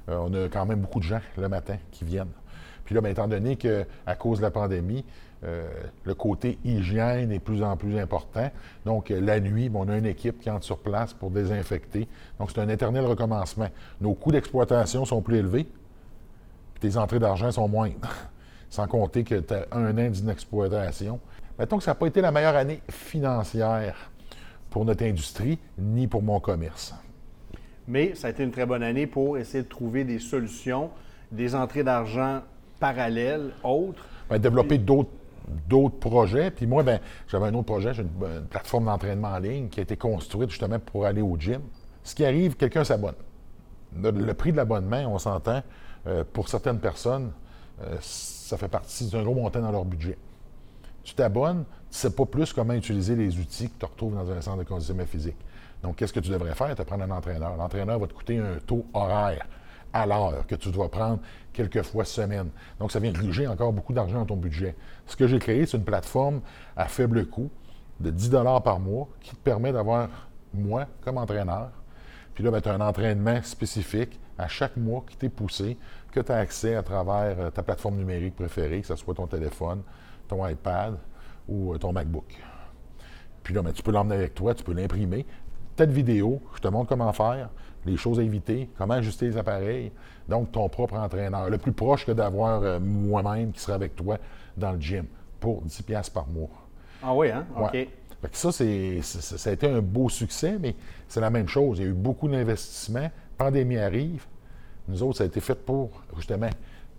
Euh, 0.09 0.17
on 0.17 0.33
a 0.33 0.47
quand 0.49 0.65
même 0.65 0.79
beaucoup 0.79 0.99
de 0.99 1.05
gens 1.05 1.21
le 1.37 1.49
matin 1.49 1.77
qui 1.91 2.05
viennent. 2.05 2.31
Puis 2.83 2.93
là, 2.93 3.01
ben, 3.01 3.09
étant 3.09 3.27
donné 3.27 3.55
qu'à 3.55 4.15
cause 4.17 4.37
de 4.37 4.43
la 4.43 4.51
pandémie, 4.51 5.03
euh, 5.43 5.67
le 6.03 6.13
côté 6.13 6.59
hygiène 6.63 7.31
est 7.31 7.39
de 7.39 7.43
plus 7.43 7.63
en 7.63 7.75
plus 7.77 7.97
important. 7.99 8.49
Donc, 8.85 9.11
euh, 9.11 9.19
la 9.19 9.39
nuit, 9.39 9.69
ben, 9.69 9.79
on 9.81 9.89
a 9.89 9.97
une 9.97 10.05
équipe 10.05 10.39
qui 10.39 10.49
entre 10.49 10.65
sur 10.65 10.77
place 10.77 11.13
pour 11.13 11.31
désinfecter. 11.31 12.07
Donc, 12.39 12.51
c'est 12.51 12.61
un 12.61 12.69
éternel 12.69 13.05
recommencement. 13.05 13.69
Nos 14.01 14.13
coûts 14.13 14.31
d'exploitation 14.31 15.05
sont 15.05 15.21
plus 15.21 15.37
élevés, 15.37 15.67
puis 16.75 16.89
tes 16.89 16.97
entrées 16.97 17.19
d'argent 17.19 17.51
sont 17.51 17.67
moindres. 17.67 18.09
Sans 18.69 18.87
compter 18.87 19.23
que 19.23 19.35
tu 19.35 19.53
as 19.53 19.65
un 19.71 19.97
an 19.97 20.09
d'inexploitation. 20.09 21.19
Mettons 21.57 21.77
que 21.77 21.83
ça 21.83 21.91
n'a 21.91 21.95
pas 21.95 22.07
été 22.07 22.21
la 22.21 22.31
meilleure 22.31 22.55
année 22.55 22.81
financière 22.89 23.95
pour 24.75 24.83
notre 24.83 25.05
industrie, 25.05 25.57
ni 25.77 26.05
pour 26.05 26.21
mon 26.21 26.41
commerce. 26.41 26.93
Mais 27.87 28.13
ça 28.13 28.27
a 28.27 28.31
été 28.31 28.43
une 28.43 28.51
très 28.51 28.65
bonne 28.65 28.83
année 28.83 29.07
pour 29.07 29.37
essayer 29.37 29.63
de 29.63 29.69
trouver 29.69 30.03
des 30.03 30.19
solutions, 30.19 30.89
des 31.31 31.55
entrées 31.55 31.85
d'argent 31.85 32.41
parallèles, 32.77 33.53
autres. 33.63 34.05
Ben, 34.29 34.37
développer 34.37 34.77
d'autres 34.77 35.11
d'autres 35.69 35.97
projets. 35.97 36.51
Puis 36.51 36.67
moi, 36.67 36.83
ben, 36.83 36.99
j'avais 37.29 37.45
un 37.45 37.53
autre 37.53 37.67
projet, 37.67 37.93
j'ai 37.93 38.01
une, 38.01 38.09
une 38.21 38.47
plateforme 38.47 38.87
d'entraînement 38.87 39.29
en 39.29 39.39
ligne 39.39 39.69
qui 39.69 39.79
a 39.79 39.83
été 39.83 39.95
construite 39.95 40.49
justement 40.49 40.79
pour 40.79 41.05
aller 41.05 41.21
au 41.21 41.37
gym. 41.39 41.61
Ce 42.03 42.13
qui 42.13 42.25
arrive, 42.25 42.57
quelqu'un 42.57 42.83
s'abonne. 42.83 43.15
Le, 43.95 44.11
le 44.11 44.33
prix 44.33 44.51
de 44.51 44.57
l'abonnement, 44.57 45.05
on 45.07 45.19
s'entend, 45.19 45.63
euh, 46.05 46.25
pour 46.33 46.49
certaines 46.49 46.79
personnes, 46.79 47.31
euh, 47.81 47.95
ça 48.01 48.57
fait 48.57 48.67
partie 48.67 49.09
d'un 49.09 49.23
gros 49.23 49.35
montant 49.35 49.61
dans 49.61 49.71
leur 49.71 49.85
budget. 49.85 50.17
Tu 51.05 51.13
t'abonnes, 51.13 51.63
sais 51.95 52.11
pas 52.11 52.25
plus 52.25 52.53
comment 52.53 52.73
utiliser 52.73 53.15
les 53.15 53.37
outils 53.39 53.69
que 53.69 53.79
tu 53.79 53.85
retrouves 53.85 54.15
dans 54.15 54.29
un 54.29 54.41
centre 54.41 54.57
de 54.57 54.63
conditionnement 54.63 55.05
physique. 55.05 55.37
Donc, 55.81 55.97
qu'est-ce 55.97 56.13
que 56.13 56.19
tu 56.19 56.29
devrais 56.29 56.55
faire? 56.55 56.75
Te 56.75 56.81
prendre 56.81 57.03
un 57.03 57.11
entraîneur. 57.11 57.55
L'entraîneur 57.55 57.99
va 57.99 58.07
te 58.07 58.13
coûter 58.13 58.37
un 58.37 58.57
taux 58.65 58.85
horaire 58.93 59.45
à 59.93 60.05
l'heure 60.05 60.45
que 60.47 60.55
tu 60.55 60.71
dois 60.71 60.89
prendre 60.89 61.19
quelques 61.53 61.83
fois 61.83 62.03
semaine. 62.03 62.49
Donc, 62.79 62.91
ça 62.91 62.99
vient 62.99 63.11
gruger 63.11 63.47
encore 63.47 63.71
beaucoup 63.71 63.93
d'argent 63.93 64.19
dans 64.19 64.25
ton 64.25 64.35
budget. 64.35 64.75
Ce 65.05 65.15
que 65.15 65.27
j'ai 65.27 65.39
créé, 65.39 65.65
c'est 65.65 65.77
une 65.77 65.83
plateforme 65.83 66.41
à 66.75 66.85
faible 66.85 67.25
coût 67.27 67.49
de 67.99 68.09
10 68.09 68.31
par 68.63 68.79
mois 68.79 69.07
qui 69.21 69.31
te 69.31 69.37
permet 69.37 69.71
d'avoir 69.71 70.09
moi 70.53 70.87
comme 71.01 71.17
entraîneur. 71.17 71.69
Puis 72.33 72.43
là, 72.43 72.61
tu 72.61 72.67
as 72.67 72.73
un 72.73 72.81
entraînement 72.81 73.41
spécifique 73.41 74.19
à 74.37 74.47
chaque 74.49 74.75
mois 74.75 75.05
qui 75.09 75.15
t'est 75.15 75.29
poussé, 75.29 75.77
que 76.11 76.19
tu 76.19 76.31
as 76.31 76.37
accès 76.37 76.75
à 76.75 76.83
travers 76.83 77.39
euh, 77.39 77.49
ta 77.49 77.63
plateforme 77.63 77.95
numérique 77.95 78.35
préférée, 78.35 78.81
que 78.81 78.87
ce 78.87 78.95
soit 78.95 79.13
ton 79.13 79.27
téléphone, 79.27 79.81
ton 80.27 80.45
iPad 80.45 80.97
ou 81.47 81.73
euh, 81.73 81.77
ton 81.77 81.93
MacBook. 81.93 82.35
Puis 83.43 83.53
là, 83.53 83.61
ben, 83.61 83.71
tu 83.71 83.83
peux 83.83 83.91
l'emmener 83.91 84.15
avec 84.15 84.33
toi, 84.35 84.53
tu 84.53 84.63
peux 84.63 84.73
l'imprimer. 84.73 85.25
Telle 85.75 85.91
vidéo, 85.91 86.41
je 86.55 86.61
te 86.61 86.67
montre 86.67 86.89
comment 86.89 87.11
faire, 87.13 87.49
les 87.85 87.97
choses 87.97 88.19
à 88.19 88.23
éviter, 88.23 88.69
comment 88.77 88.95
ajuster 88.95 89.27
les 89.27 89.37
appareils. 89.37 89.91
Donc, 90.27 90.51
ton 90.51 90.67
propre 90.69 90.95
entraîneur, 90.95 91.49
le 91.49 91.57
plus 91.57 91.73
proche 91.73 92.05
que 92.05 92.11
d'avoir 92.11 92.63
euh, 92.63 92.79
moi-même 92.79 93.51
qui 93.51 93.59
sera 93.59 93.75
avec 93.75 93.95
toi 93.95 94.17
dans 94.57 94.71
le 94.71 94.79
gym 94.81 95.05
pour 95.39 95.63
10$ 95.63 95.83
piastres 95.83 96.13
par 96.13 96.27
mois. 96.27 96.49
Ah 97.03 97.13
oui, 97.13 97.29
hein? 97.29 97.45
OK. 97.65 97.71
Fait 98.21 98.29
que 98.31 98.37
ça, 98.37 98.51
c'est, 98.51 99.01
c'est- 99.03 99.37
ça 99.37 99.49
a 99.49 99.53
été 99.53 99.67
un 99.69 99.81
beau 99.81 100.09
succès, 100.09 100.57
mais 100.59 100.75
c'est 101.07 101.19
la 101.21 101.29
même 101.29 101.47
chose. 101.47 101.77
Il 101.77 101.83
y 101.83 101.85
a 101.85 101.89
eu 101.89 101.93
beaucoup 101.93 102.27
d'investissements. 102.27 103.11
Pandémie 103.37 103.77
arrive. 103.77 104.25
Nous 104.87 105.03
autres, 105.03 105.17
ça 105.17 105.25
a 105.25 105.27
été 105.27 105.41
fait 105.41 105.55
pour, 105.55 105.91
justement, 106.15 106.49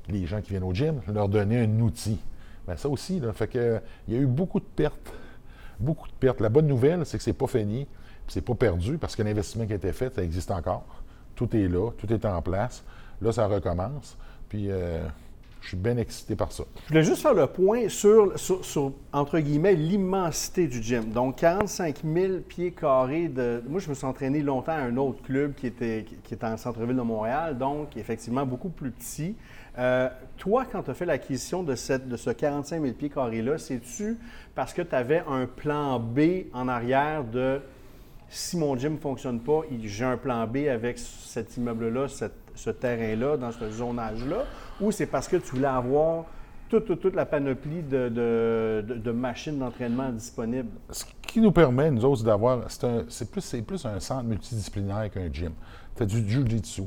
les 0.08 0.26
gens 0.26 0.40
qui 0.40 0.50
viennent 0.50 0.62
au 0.62 0.74
gym, 0.74 1.00
leur 1.12 1.28
donner 1.28 1.60
un 1.62 1.80
outil. 1.80 2.18
Ben, 2.66 2.76
ça 2.76 2.88
aussi, 2.88 3.20
fait 3.34 3.46
que, 3.46 3.80
il 4.08 4.14
y 4.14 4.16
a 4.16 4.20
eu 4.20 4.26
beaucoup 4.26 4.60
de 4.60 4.64
pertes. 4.64 5.12
Beaucoup 5.78 6.08
de 6.08 6.14
pertes. 6.14 6.40
La 6.40 6.48
bonne 6.48 6.66
nouvelle, 6.66 7.04
c'est 7.06 7.18
que 7.18 7.24
c'est 7.24 7.32
pas 7.32 7.46
fini, 7.46 7.86
c'est 8.28 8.40
pas 8.40 8.54
perdu, 8.54 8.98
parce 8.98 9.14
que 9.14 9.22
l'investissement 9.22 9.66
qui 9.66 9.72
a 9.72 9.76
été 9.76 9.92
fait, 9.92 10.14
ça 10.14 10.22
existe 10.22 10.50
encore. 10.50 11.02
Tout 11.34 11.54
est 11.54 11.68
là, 11.68 11.90
tout 11.98 12.12
est 12.12 12.24
en 12.24 12.42
place. 12.42 12.82
Là, 13.20 13.32
ça 13.32 13.46
recommence. 13.46 14.16
Puis, 14.48 14.70
euh, 14.70 15.06
je 15.66 15.70
suis 15.70 15.76
bien 15.76 15.96
excité 15.96 16.36
par 16.36 16.52
ça. 16.52 16.62
Je 16.84 16.88
voulais 16.90 17.02
juste 17.02 17.22
faire 17.22 17.34
le 17.34 17.48
point 17.48 17.88
sur, 17.88 18.32
entre 19.12 19.40
guillemets, 19.40 19.74
l'immensité 19.74 20.68
du 20.68 20.80
gym. 20.80 21.10
Donc, 21.10 21.36
45 21.38 22.02
000 22.04 22.34
pieds 22.48 22.70
carrés 22.70 23.26
de... 23.26 23.62
Moi, 23.68 23.80
je 23.80 23.88
me 23.88 23.94
suis 23.94 24.06
entraîné 24.06 24.42
longtemps 24.42 24.72
à 24.72 24.82
un 24.82 24.96
autre 24.96 25.22
club 25.22 25.54
qui 25.54 25.66
était, 25.66 26.06
qui 26.22 26.34
était 26.34 26.46
en 26.46 26.56
centre-ville 26.56 26.96
de 26.96 27.02
Montréal, 27.02 27.58
donc 27.58 27.96
effectivement 27.96 28.46
beaucoup 28.46 28.68
plus 28.68 28.92
petit. 28.92 29.34
Euh, 29.78 30.08
toi, 30.38 30.64
quand 30.70 30.82
tu 30.82 30.90
as 30.90 30.94
fait 30.94 31.04
l'acquisition 31.04 31.62
de, 31.62 31.74
ce 31.74 32.30
45 32.30 32.82
000 32.82 32.94
pieds 32.94 33.10
carrés-là, 33.10 33.58
c'est-tu 33.58 34.18
parce 34.54 34.72
que 34.72 34.82
tu 34.82 34.94
avais 34.94 35.22
un 35.28 35.46
plan 35.46 35.98
B 35.98 36.46
en 36.52 36.68
arrière 36.68 37.24
de 37.24 37.60
si 38.28 38.56
mon 38.56 38.76
gym 38.76 38.94
ne 38.94 38.98
fonctionne 38.98 39.40
pas, 39.40 39.60
j'ai 39.82 40.04
un 40.04 40.16
plan 40.16 40.46
B 40.46 40.68
avec 40.68 40.98
cet 40.98 41.56
immeuble-là, 41.56 42.06
ce 42.08 42.70
terrain-là, 42.70 43.36
dans 43.36 43.52
ce 43.52 43.70
zonage-là, 43.70 44.44
ou 44.80 44.90
c'est 44.90 45.06
parce 45.06 45.28
que 45.28 45.36
tu 45.36 45.54
voulais 45.56 45.68
avoir 45.68 46.24
toute, 46.68 47.14
la 47.14 47.26
panoplie 47.26 47.82
de, 47.82 49.10
machines 49.12 49.58
d'entraînement 49.58 50.10
disponibles? 50.10 50.70
ce 50.90 51.04
qui 51.22 51.40
nous 51.40 51.52
permet, 51.52 51.90
nous 51.90 52.04
autres, 52.04 52.24
d'avoir. 52.24 52.70
C'est, 52.70 53.30
plus, 53.30 53.56
plus 53.62 53.84
un 53.84 54.00
centre 54.00 54.24
multidisciplinaire 54.24 55.10
qu'un 55.10 55.30
gym. 55.32 55.52
Tu 55.94 56.02
as 56.02 56.06
du 56.06 56.28
jiu-jitsu, 56.28 56.82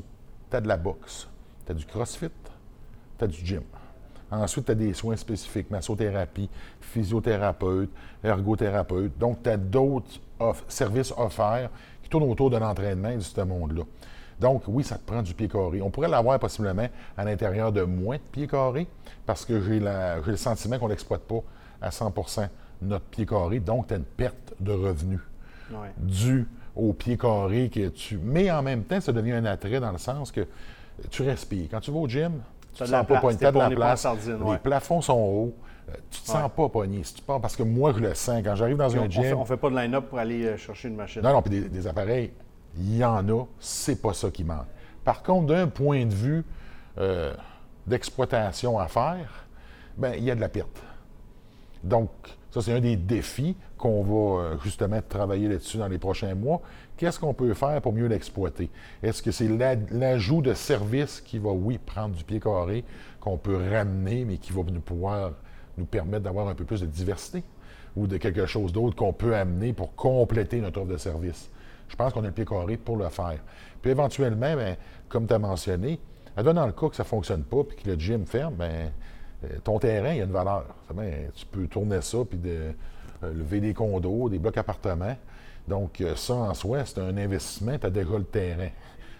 tu 0.50 0.56
as 0.56 0.60
de 0.60 0.68
la 0.68 0.76
boxe, 0.76 1.28
tu 1.64 1.72
as 1.72 1.74
du 1.74 1.86
crossfit, 1.86 2.30
tu 3.20 3.24
as 3.24 3.28
du 3.28 3.46
gym. 3.46 3.62
Ensuite, 4.32 4.66
tu 4.66 4.72
as 4.72 4.76
des 4.76 4.94
soins 4.94 5.16
spécifiques, 5.16 5.70
massothérapie, 5.70 6.48
physiothérapeute, 6.80 7.90
ergothérapeute. 8.22 9.18
Donc, 9.18 9.42
tu 9.42 9.50
as 9.50 9.56
d'autres 9.56 10.20
services 10.68 11.12
offerts 11.16 11.70
qui 12.02 12.08
tournent 12.08 12.30
autour 12.30 12.48
de 12.50 12.56
l'entraînement 12.56 13.14
de 13.14 13.20
ce 13.20 13.40
monde-là. 13.40 13.82
Donc, 14.38 14.62
oui, 14.68 14.84
ça 14.84 14.96
te 14.96 15.04
prend 15.04 15.20
du 15.20 15.34
pied 15.34 15.48
carré. 15.48 15.82
On 15.82 15.90
pourrait 15.90 16.08
l'avoir 16.08 16.38
possiblement 16.38 16.86
à 17.16 17.24
l'intérieur 17.24 17.72
de 17.72 17.82
moins 17.82 18.16
de 18.16 18.22
pieds 18.32 18.46
carrés 18.46 18.86
parce 19.26 19.44
que 19.44 19.60
j'ai 19.60 19.80
le 19.80 20.36
sentiment 20.36 20.78
qu'on 20.78 20.88
n'exploite 20.88 21.22
pas 21.22 21.42
à 21.82 21.90
100% 21.90 22.48
notre 22.82 23.04
pied 23.06 23.26
carré. 23.26 23.60
Donc, 23.60 23.88
tu 23.88 23.94
as 23.94 23.96
une 23.96 24.04
perte 24.04 24.54
de 24.60 24.72
revenus 24.72 25.20
due 25.98 26.46
au 26.76 26.92
pied 26.92 27.18
carré 27.18 27.68
que 27.68 27.88
tu. 27.88 28.16
Mais 28.16 28.50
en 28.50 28.62
même 28.62 28.84
temps, 28.84 29.00
ça 29.00 29.12
devient 29.12 29.32
un 29.32 29.44
attrait 29.44 29.80
dans 29.80 29.92
le 29.92 29.98
sens 29.98 30.30
que 30.30 30.46
tu 31.10 31.22
respires. 31.22 31.66
Quand 31.70 31.80
tu 31.80 31.90
vas 31.90 31.98
au 31.98 32.08
gym, 32.08 32.40
tu 32.72 32.82
ne 32.82 32.86
te 32.86 32.90
sens 32.92 33.06
pas 33.06 33.20
pogné. 33.20 33.36
De 33.36 33.58
la 33.58 33.70
place. 33.70 34.06
Les 34.26 34.58
plafonds 34.58 35.00
sont 35.00 35.18
hauts. 35.18 35.54
Euh, 35.88 35.92
tu 36.10 36.20
ne 36.20 36.24
te 36.24 36.30
sens 36.30 36.50
pas 36.54 36.68
pogné. 36.68 37.02
Si 37.04 37.14
tu 37.14 37.22
pars, 37.22 37.40
parce 37.40 37.56
que 37.56 37.62
moi, 37.62 37.92
je 37.96 38.00
le 38.00 38.14
sens. 38.14 38.42
Quand 38.44 38.54
j'arrive 38.54 38.76
dans 38.76 38.96
un 38.96 39.08
gym. 39.08 39.36
On 39.36 39.40
ne 39.40 39.44
fait, 39.44 39.56
pas 39.56 39.70
de 39.70 39.76
line-up 39.76 40.08
pour 40.08 40.18
aller 40.18 40.44
euh, 40.44 40.56
chercher 40.56 40.88
une 40.88 40.96
machine. 40.96 41.22
Non, 41.22 41.32
non, 41.32 41.42
puis 41.42 41.60
des, 41.60 41.86
appareils, 41.86 42.32
il 42.76 42.96
y 42.96 43.04
en 43.04 43.28
a. 43.28 43.44
C'est 43.58 44.00
pas 44.00 44.12
ça 44.12 44.30
qui 44.30 44.44
manque. 44.44 44.66
Par 45.04 45.22
contre, 45.22 45.46
d'un 45.46 45.66
point 45.66 46.04
de 46.04 46.14
vue 46.14 46.44
euh, 46.98 47.32
d'exploitation 47.86 48.78
à 48.78 48.86
faire, 48.88 49.46
ben 49.96 50.14
il 50.16 50.24
y 50.24 50.30
a 50.30 50.34
de 50.34 50.40
la 50.40 50.48
perte. 50.48 50.82
Donc, 51.82 52.10
ça, 52.50 52.60
c'est 52.60 52.72
un 52.72 52.80
des 52.80 52.96
défis 52.96 53.56
qu'on 53.78 54.02
va 54.02 54.56
justement 54.62 55.00
travailler 55.08 55.48
là-dessus 55.48 55.78
dans 55.78 55.88
les 55.88 55.98
prochains 55.98 56.34
mois. 56.34 56.60
Qu'est-ce 57.00 57.18
qu'on 57.18 57.32
peut 57.32 57.54
faire 57.54 57.80
pour 57.80 57.94
mieux 57.94 58.08
l'exploiter? 58.08 58.68
Est-ce 59.02 59.22
que 59.22 59.30
c'est 59.30 59.48
l'ajout 59.90 60.42
de 60.42 60.52
services 60.52 61.22
qui 61.22 61.38
va, 61.38 61.48
oui, 61.48 61.78
prendre 61.78 62.14
du 62.14 62.22
pied 62.24 62.40
carré, 62.40 62.84
qu'on 63.20 63.38
peut 63.38 63.56
ramener, 63.56 64.26
mais 64.26 64.36
qui 64.36 64.52
va 64.52 64.60
nous 64.70 64.82
pouvoir 64.82 65.32
nous 65.78 65.86
permettre 65.86 66.24
d'avoir 66.24 66.48
un 66.48 66.54
peu 66.54 66.64
plus 66.64 66.82
de 66.82 66.86
diversité? 66.86 67.42
Ou 67.96 68.06
de 68.06 68.18
quelque 68.18 68.44
chose 68.44 68.70
d'autre 68.70 68.96
qu'on 68.96 69.14
peut 69.14 69.34
amener 69.34 69.72
pour 69.72 69.94
compléter 69.94 70.60
notre 70.60 70.82
offre 70.82 70.92
de 70.92 70.98
service? 70.98 71.50
Je 71.88 71.96
pense 71.96 72.12
qu'on 72.12 72.22
a 72.22 72.26
le 72.26 72.32
pied 72.32 72.44
carré 72.44 72.76
pour 72.76 72.98
le 72.98 73.08
faire. 73.08 73.38
Puis 73.80 73.92
éventuellement, 73.92 74.54
bien, 74.54 74.76
comme 75.08 75.26
tu 75.26 75.32
as 75.32 75.38
mentionné, 75.38 75.98
dans 76.36 76.66
le 76.66 76.72
cas 76.72 76.90
que 76.90 76.96
ça 76.96 77.02
ne 77.04 77.08
fonctionne 77.08 77.44
pas 77.44 77.64
puis 77.64 77.78
que 77.78 77.88
le 77.88 77.98
gym 77.98 78.26
ferme, 78.26 78.56
bien, 78.56 78.90
euh, 79.44 79.58
ton 79.64 79.78
terrain, 79.78 80.12
il 80.12 80.20
a 80.20 80.24
une 80.24 80.32
valeur. 80.32 80.66
tu 81.34 81.46
peux 81.46 81.66
tourner 81.66 82.02
ça 82.02 82.18
puis 82.28 82.38
euh, 82.44 82.72
lever 83.22 83.60
des 83.60 83.72
condos, 83.72 84.28
des 84.28 84.38
blocs 84.38 84.58
appartements. 84.58 85.16
Donc, 85.68 86.00
euh, 86.00 86.16
ça 86.16 86.34
en 86.34 86.54
soi, 86.54 86.84
c'est 86.84 87.00
un 87.00 87.16
investissement, 87.16 87.78
tu 87.78 87.86
as 87.86 87.90
déjà 87.90 88.18
le 88.18 88.24
terrain. 88.24 88.68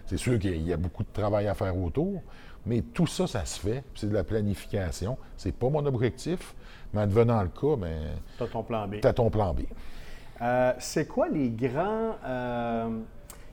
C'est 0.05 0.17
sûr 0.17 0.37
qu'il 0.39 0.67
y 0.67 0.73
a 0.73 0.77
beaucoup 0.77 1.03
de 1.03 1.11
travail 1.13 1.47
à 1.47 1.53
faire 1.53 1.77
autour, 1.77 2.21
mais 2.65 2.81
tout 2.81 3.07
ça, 3.07 3.27
ça 3.27 3.45
se 3.45 3.59
fait. 3.59 3.83
C'est 3.95 4.09
de 4.09 4.13
la 4.13 4.23
planification. 4.23 5.17
C'est 5.37 5.55
pas 5.55 5.69
mon 5.69 5.85
objectif, 5.85 6.53
mais 6.93 7.01
en 7.01 7.07
devenant 7.07 7.41
le 7.41 7.49
cas, 7.49 7.75
mais. 7.79 7.95
Ben, 7.95 8.19
tu 8.37 8.43
as 8.43 8.47
ton 8.47 8.63
plan 8.63 8.87
B. 8.87 8.95
Tu 9.01 9.07
as 9.07 9.13
ton 9.13 9.29
plan 9.29 9.53
B. 9.53 9.61
Euh, 10.41 10.73
c'est 10.79 11.07
quoi 11.07 11.29
les 11.29 11.49
grands. 11.49 12.15
Euh, 12.25 12.89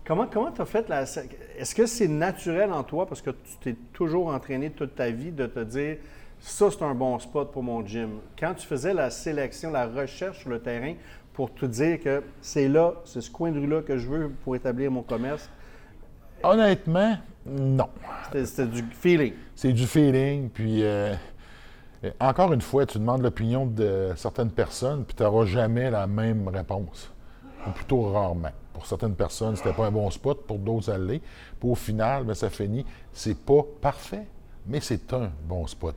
comment 0.05 0.27
tu 0.27 0.61
as 0.61 0.65
fait 0.65 0.89
la. 0.89 1.03
Est-ce 1.03 1.75
que 1.75 1.87
c'est 1.87 2.09
naturel 2.09 2.73
en 2.73 2.83
toi, 2.83 3.07
parce 3.07 3.23
que 3.23 3.31
tu 3.31 3.57
t'es 3.63 3.77
toujours 3.93 4.29
entraîné 4.29 4.71
toute 4.71 4.95
ta 4.97 5.11
vie, 5.11 5.31
de 5.31 5.47
te 5.47 5.61
dire 5.61 5.99
ça, 6.41 6.71
c'est 6.71 6.83
un 6.83 6.95
bon 6.95 7.19
spot 7.19 7.53
pour 7.53 7.63
mon 7.63 7.85
gym? 7.85 8.21
Quand 8.39 8.55
tu 8.55 8.67
faisais 8.67 8.95
la 8.95 9.11
sélection, 9.11 9.71
la 9.71 9.87
recherche 9.87 10.41
sur 10.41 10.51
le 10.51 10.61
terrain, 10.61 10.95
pour 11.39 11.55
te 11.55 11.67
dire 11.67 12.01
que 12.01 12.25
c'est 12.41 12.67
là, 12.67 12.95
c'est 13.05 13.21
ce 13.21 13.31
coin 13.31 13.53
de 13.53 13.61
rue-là 13.61 13.83
que 13.83 13.97
je 13.97 14.09
veux 14.09 14.29
pour 14.43 14.57
établir 14.57 14.91
mon 14.91 15.03
commerce? 15.03 15.49
Honnêtement, 16.43 17.17
non. 17.47 17.89
C'était 18.33 18.67
du 18.67 18.83
feeling. 18.91 19.35
C'est 19.55 19.73
du 19.73 19.87
feeling. 19.87 20.51
Puis, 20.51 20.83
euh, 20.83 21.15
encore 22.19 22.53
une 22.53 22.61
fois, 22.61 22.87
tu 22.87 22.99
demandes 22.99 23.23
l'opinion 23.23 23.67
de 23.67 24.15
certaines 24.17 24.51
personnes, 24.51 25.05
puis 25.05 25.15
tu 25.15 25.23
n'auras 25.23 25.47
jamais 25.47 25.93
la 25.93 26.09
même 26.09 26.49
réponse. 26.49 27.13
Ou 27.69 27.71
plutôt 27.71 28.11
rarement. 28.11 28.51
Pour 28.73 28.87
certaines 28.87 29.15
personnes, 29.15 29.55
c'était 29.55 29.73
pas 29.73 29.87
un 29.87 29.93
bon 29.93 30.11
spot, 30.11 30.45
pour 30.45 30.59
d'autres, 30.59 30.87
ça 30.87 30.99
l'est. 30.99 31.23
Puis 31.61 31.71
au 31.71 31.77
final, 31.77 32.25
bien, 32.25 32.35
ça 32.35 32.51
finit. 32.51 32.85
C'est 33.13 33.39
pas 33.39 33.63
parfait, 33.81 34.27
mais 34.67 34.81
c'est 34.81 35.13
un 35.13 35.31
bon 35.45 35.69
spot. 35.69 35.95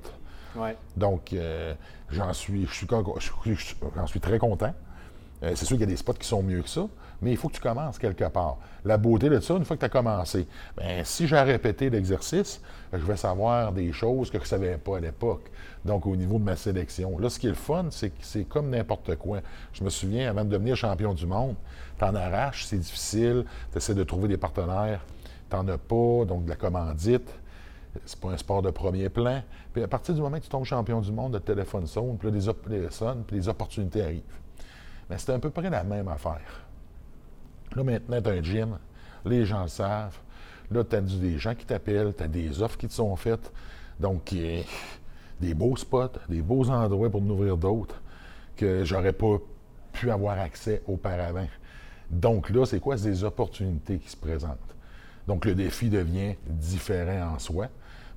Ouais. 0.56 0.78
Donc, 0.96 1.34
euh, 1.34 1.74
j'en 2.12 2.32
suis, 2.32 2.68
je 2.68 2.74
suis, 2.76 2.88
j'en 3.96 4.06
suis 4.06 4.20
très 4.20 4.38
content. 4.38 4.76
Euh, 5.44 5.54
c'est 5.56 5.66
sûr 5.66 5.76
qu'il 5.76 5.82
y 5.82 5.84
a 5.84 5.88
des 5.88 5.98
spots 5.98 6.14
qui 6.14 6.28
sont 6.28 6.44
mieux 6.44 6.62
que 6.62 6.70
ça, 6.70 6.88
mais 7.22 7.32
il 7.32 7.38
faut 7.38 7.50
que 7.50 7.56
tu 7.56 7.62
commences 7.62 7.98
quelque 7.98 8.26
part. 8.26 8.58
La 8.86 8.98
beauté 8.98 9.30
de 9.30 9.40
ça, 9.40 9.56
une 9.56 9.66
fois 9.66 9.76
que 9.76 9.82
tu 9.82 9.86
as 9.86 9.90
commencé, 9.90 10.48
bien, 10.78 11.04
si 11.04 11.28
j'ai 11.28 11.40
répété 11.40 11.90
l'exercice, 11.90 12.62
je 12.94 13.04
vais 13.04 13.18
savoir 13.18 13.72
des 13.72 13.92
choses 13.92 14.30
que 14.30 14.38
je 14.38 14.44
ne 14.44 14.48
savais 14.48 14.78
pas 14.78 14.98
à 14.98 15.00
l'époque. 15.00 15.52
Donc, 15.86 16.06
au 16.06 16.16
niveau 16.16 16.38
de 16.38 16.44
ma 16.44 16.56
sélection. 16.56 17.18
Là, 17.18 17.30
ce 17.30 17.40
qui 17.40 17.48
est 17.48 17.52
le 17.52 17.56
fun, 17.56 17.88
c'est 17.90 18.10
que 18.10 18.18
c'est 18.22 18.44
comme 18.44 18.70
n'importe 18.70 19.16
quoi. 19.16 19.40
Je 19.74 19.84
me 19.84 19.90
souviens, 19.90 20.30
avant 20.30 20.44
de 20.44 20.50
devenir 20.50 20.76
champion 20.76 21.14
du 21.14 21.26
monde, 21.26 21.56
tu 21.98 22.06
en 22.06 22.14
arraches, 22.14 22.66
c'est 22.66 22.78
difficile, 22.78 23.46
tu 23.72 23.78
essaies 23.78 23.96
de 23.96 24.04
trouver 24.04 24.28
des 24.28 24.38
partenaires, 24.38 25.04
tu 25.50 25.56
n'en 25.56 25.68
as 25.68 25.78
pas, 25.78 26.26
donc 26.26 26.46
de 26.46 26.50
la 26.50 26.56
commandite. 26.56 27.30
C'est 28.06 28.20
pas 28.20 28.30
un 28.30 28.38
sport 28.38 28.62
de 28.62 28.72
premier 28.72 29.10
plan. 29.10 29.42
Puis 29.74 29.84
à 29.84 29.88
partir 29.88 30.16
du 30.16 30.22
moment 30.22 30.38
que 30.38 30.44
tu 30.44 30.50
tombes 30.50 30.66
champion 30.66 31.02
du 31.02 31.12
monde, 31.12 31.34
le 31.34 31.40
téléphone 31.40 31.88
sonne, 31.88 32.18
puis 32.18 32.32
là, 32.32 32.38
des, 32.68 32.90
sonne, 32.90 33.24
puis 33.28 33.36
les 33.36 33.50
opportunités 33.50 34.02
arrivent. 34.02 34.22
Mais 35.12 35.18
c'est 35.18 35.34
à 35.34 35.40
peu 35.40 35.50
près 35.50 35.70
la 35.70 35.84
même 35.84 36.08
affaire. 36.08 36.40
Là, 37.76 37.84
maintenant, 37.84 38.22
tu 38.22 38.30
as 38.30 38.32
un 38.32 38.42
gym, 38.42 38.80
les 39.26 39.46
gens 39.46 39.64
le 39.64 39.68
savent. 39.68 40.18
Là, 40.72 40.86
tu 40.86 40.96
as 40.96 41.02
des 41.02 41.38
gens 41.38 41.54
qui 41.54 41.66
t'appellent, 41.66 42.14
tu 42.18 42.24
as 42.24 42.30
des 42.30 42.62
offres 42.62 42.78
qui 42.78 42.88
te 42.88 42.94
sont 42.94 43.14
faites. 43.18 43.52
Donc, 44.00 44.34
des 44.34 45.54
beaux 45.54 45.76
spots, 45.76 46.14
des 46.30 46.42
beaux 46.42 46.70
endroits 46.70 47.10
pour 47.10 47.22
nous 47.22 47.34
ouvrir 47.34 47.58
d'autres 47.58 48.02
que 48.56 48.86
j'aurais 48.86 49.12
pas 49.12 49.36
pu 49.92 50.10
avoir 50.10 50.40
accès 50.40 50.82
auparavant. 50.88 51.48
Donc 52.10 52.50
là, 52.50 52.66
c'est 52.66 52.80
quoi? 52.80 52.98
C'est 52.98 53.10
des 53.10 53.24
opportunités 53.26 53.98
qui 54.00 54.10
se 54.10 54.18
présentent. 54.18 54.58
Donc 55.28 55.44
le 55.44 55.56
défi 55.56 55.90
devient 55.90 56.36
différent 56.46 57.34
en 57.36 57.40
soi, 57.40 57.68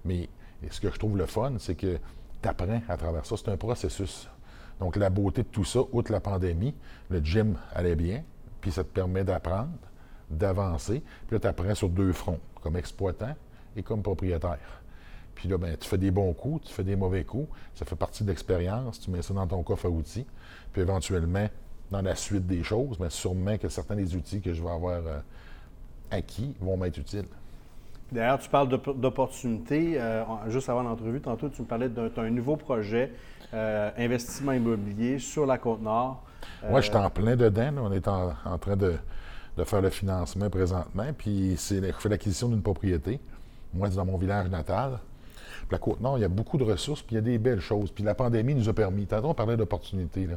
mais 0.05 0.29
ce 0.71 0.81
que 0.81 0.93
je 0.93 0.99
trouve 0.99 1.19
le 1.19 1.27
fun, 1.27 1.55
c'est 1.59 1.75
que 1.75 1.99
tu 2.41 2.49
apprends 2.49 2.83
à 2.89 2.97
travers 2.97 3.27
ça. 3.27 3.37
C'est 3.37 3.51
un 3.51 3.57
processus. 3.57 4.29
Donc, 4.81 4.97
la 4.97 5.11
beauté 5.11 5.43
de 5.43 5.49
tout 5.49 5.65
ça, 5.65 5.81
outre 5.93 6.13
la 6.13 6.21
pandémie, 6.21 6.75
le 7.11 7.21
gym 7.21 7.57
allait 7.73 7.97
bien, 7.97 8.23
puis 8.61 8.73
ça 8.73 8.83
te 8.83 8.89
permet 8.89 9.25
d'apprendre, 9.25 9.71
d'avancer. 10.31 11.03
Puis 11.27 11.37
là, 11.37 11.41
tu 11.41 11.47
apprends 11.47 11.75
sur 11.75 11.89
deux 11.89 12.13
fronts, 12.13 12.41
comme 12.63 12.77
exploitant 12.77 13.35
et 13.77 13.83
comme 13.83 14.03
propriétaire. 14.03 14.83
Puis 15.35 15.49
là, 15.49 15.59
ben, 15.59 15.77
tu 15.77 15.89
fais 15.89 15.99
des 15.99 16.11
bons 16.11 16.33
coups, 16.33 16.67
tu 16.69 16.73
fais 16.73 16.85
des 16.85 16.97
mauvais 16.97 17.25
coups. 17.25 17.49
Ça 17.75 17.85
fait 17.85 17.97
partie 17.97 18.23
de 18.23 18.29
l'expérience. 18.29 19.01
Tu 19.01 19.11
mets 19.11 19.23
ça 19.23 19.35
dans 19.35 19.47
ton 19.47 19.63
coffre 19.63 19.87
à 19.87 19.89
outils. 19.89 20.27
Puis 20.73 20.83
éventuellement, 20.83 21.49
dans 21.91 22.03
la 22.03 22.15
suite 22.15 22.47
des 22.47 22.63
choses, 22.63 22.99
bien, 22.99 23.11
sûrement 23.11 23.59
que 23.59 23.69
certains 23.69 23.97
des 23.97 24.15
outils 24.15 24.41
que 24.41 24.55
je 24.55 24.63
vais 24.63 24.71
avoir 24.71 25.07
euh, 25.07 25.21
acquis 26.11 26.55
vont 26.61 26.77
m'être 26.77 26.99
utiles. 26.99 27.27
D'ailleurs, 28.13 28.39
tu 28.39 28.49
parles 28.49 28.69
d'opportunités. 28.69 29.95
Euh, 30.01 30.23
juste 30.49 30.69
avant 30.69 30.83
l'entrevue, 30.83 31.21
tantôt, 31.21 31.49
tu 31.49 31.63
me 31.63 31.67
parlais 31.67 31.89
d'un 31.89 32.31
nouveau 32.31 32.57
projet, 32.57 33.13
euh, 33.53 33.91
investissement 33.99 34.53
immobilier 34.53 35.19
sur 35.19 35.47
la 35.47 35.59
Côte-Nord. 35.59 36.23
Moi, 36.69 36.81
je 36.81 36.89
suis 36.89 36.97
en 36.97 37.11
plein 37.11 37.37
dedans. 37.37 37.73
On 37.81 37.93
est 37.93 38.07
en, 38.07 38.59
train 38.61 38.77
de, 38.77 38.95
faire 39.65 39.81
le 39.81 39.91
financement 39.91 40.51
présentement. 40.51 41.07
Puis, 41.17 41.55
c'est, 41.59 41.85
je 41.85 41.93
fais 41.93 42.09
l'acquisition 42.09 42.49
d'une 42.49 42.63
propriété. 42.63 43.21
Moi, 43.73 43.89
c'est 43.91 43.97
dans 43.97 44.05
mon 44.05 44.19
village 44.19 44.49
natal. 44.49 44.99
Puis 45.67 45.73
la 45.73 45.79
Côte-Nord, 45.79 46.19
il 46.19 46.21
y 46.21 46.25
a 46.25 46.29
beaucoup 46.29 46.59
de 46.59 46.65
ressources, 46.65 47.03
puis 47.03 47.15
il 47.15 47.19
y 47.19 47.19
a 47.19 47.23
des 47.23 47.39
belles 47.39 47.61
choses. 47.61 47.91
Puis 47.91 48.05
la 48.05 48.15
pandémie 48.15 48.55
nous 48.55 48.69
a 48.69 48.73
permis. 48.75 49.07
Tantôt, 49.07 49.29
on 49.29 49.35
parlait 49.35 49.57
d'opportunités. 49.57 50.29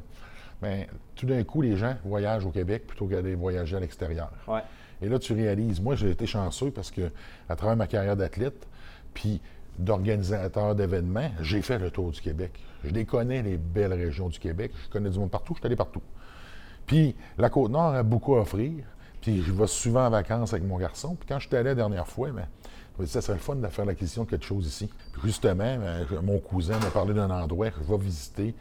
Mais 0.62 0.88
tout 1.15 1.25
d'un 1.25 1.43
coup, 1.43 1.62
les 1.62 1.75
gens 1.75 1.95
voyagent 2.05 2.45
au 2.45 2.50
Québec 2.50 2.88
plutôt 2.88 3.07
qu'aller 3.07 3.36
voyager 3.36 3.75
à 3.75 3.79
l'extérieur. 3.79 4.31
Ouais. 4.47 4.62
Et 5.01 5.10
là, 5.10 5.20
tu 5.20 5.34
réalises, 5.34 5.82
moi, 5.82 5.96
j'ai 5.96 6.10
été 6.10 6.25
chanceux 6.25 6.72
parce 6.72 6.92
que, 6.92 7.12
à 7.50 7.56
travers 7.56 7.75
ma 7.75 7.88
carrière 7.88 8.16
d'athlète, 8.16 8.68
puis 9.13 9.42
d'organisateur 9.77 10.75
d'événements, 10.75 11.30
j'ai 11.42 11.62
fait 11.62 11.77
le 11.77 11.92
tour 11.92 12.12
du 12.12 12.22
Québec. 12.22 12.51
Je 12.84 12.89
les 12.89 13.06
connais, 13.06 13.42
les 13.44 13.58
belles 13.58 13.94
régions 13.94 14.30
du 14.30 14.39
Québec. 14.39 14.72
Je 14.86 14.89
connais 14.89 15.10
du 15.10 15.20
monde 15.20 15.30
partout, 15.30 15.54
je 15.54 15.60
suis 15.60 15.68
allé 15.68 15.75
partout. 15.75 16.01
Puis 16.86 17.16
la 17.38 17.50
Côte-Nord 17.50 17.94
a 17.94 18.04
beaucoup 18.04 18.36
à 18.36 18.42
offrir. 18.42 18.86
Puis 19.22 19.42
je 19.42 19.51
vais 19.51 19.68
souvent 19.68 20.06
en 20.06 20.10
vacances 20.10 20.54
avec 20.54 20.66
mon 20.66 20.77
garçon. 20.77 21.16
Puis 21.16 21.27
quand 21.27 21.39
je 21.39 21.48
suis 21.48 21.56
allé 21.56 21.70
la 21.70 21.75
dernière 21.75 22.08
fois, 22.08 22.32
bien, 22.32 22.48
je 22.96 23.01
me 23.01 23.06
dit, 23.06 23.12
ça 23.12 23.22
serait 23.22 23.34
le 23.34 23.39
fun 23.44 23.56
de 23.56 23.68
faire 23.68 23.86
l'acquisition 23.86 24.24
de 24.24 24.30
quelque 24.30 24.46
chose 24.46 24.66
ici. 24.66 24.89
Puis 25.13 25.22
justement, 25.25 25.77
ben, 25.77 26.06
mon 26.24 26.39
cousin 26.39 26.80
m'a 26.80 26.89
parlé 26.89 27.13
d'un 27.13 27.30
endroit 27.30 27.70
que 27.70 27.77
je 27.84 27.92
vais 27.92 27.98
visiter, 27.98 28.56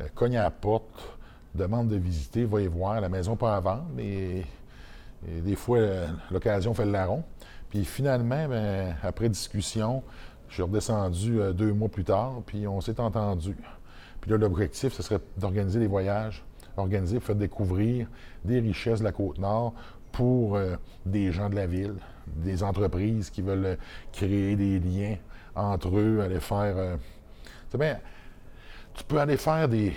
euh, 0.00 0.06
cogne 0.14 0.36
à 0.36 0.42
la 0.42 0.50
porte, 0.50 1.18
demande 1.54 1.88
de 1.88 1.96
visiter, 1.96 2.44
va 2.44 2.60
y 2.60 2.66
voir. 2.66 3.00
La 3.00 3.08
maison 3.08 3.36
pas 3.36 3.56
à 3.56 3.60
vendre, 3.60 3.86
mais 3.96 4.44
et 5.28 5.40
des 5.40 5.56
fois, 5.56 5.78
l'occasion 6.30 6.74
fait 6.74 6.84
le 6.84 6.92
larron. 6.92 7.22
Puis 7.70 7.84
finalement, 7.84 8.48
ben, 8.48 8.94
après 9.02 9.28
discussion, 9.28 10.02
je 10.48 10.54
suis 10.54 10.62
redescendu 10.62 11.40
euh, 11.40 11.54
deux 11.54 11.72
mois 11.72 11.88
plus 11.88 12.04
tard, 12.04 12.42
puis 12.44 12.66
on 12.68 12.82
s'est 12.82 13.00
entendu. 13.00 13.56
Puis 14.20 14.30
là, 14.30 14.36
l'objectif, 14.36 14.92
ce 14.92 15.02
serait 15.02 15.20
d'organiser 15.38 15.80
des 15.80 15.86
voyages, 15.86 16.44
organiser, 16.76 17.18
faire 17.20 17.34
découvrir 17.34 18.08
des 18.44 18.60
richesses 18.60 18.98
de 18.98 19.04
la 19.04 19.12
Côte-Nord 19.12 19.72
pour 20.12 20.56
euh, 20.56 20.76
des 21.06 21.32
gens 21.32 21.48
de 21.48 21.54
la 21.54 21.66
ville, 21.66 21.94
des 22.26 22.62
entreprises 22.62 23.30
qui 23.30 23.40
veulent 23.40 23.78
créer 24.12 24.54
des 24.54 24.78
liens 24.78 25.16
entre 25.54 25.96
eux, 25.96 26.20
aller 26.20 26.40
faire, 26.40 26.74
euh, 26.76 26.96
C'est 27.70 27.78
bien, 27.78 27.98
tu 28.92 29.04
peux 29.04 29.18
aller 29.18 29.38
faire 29.38 29.66
des, 29.66 29.94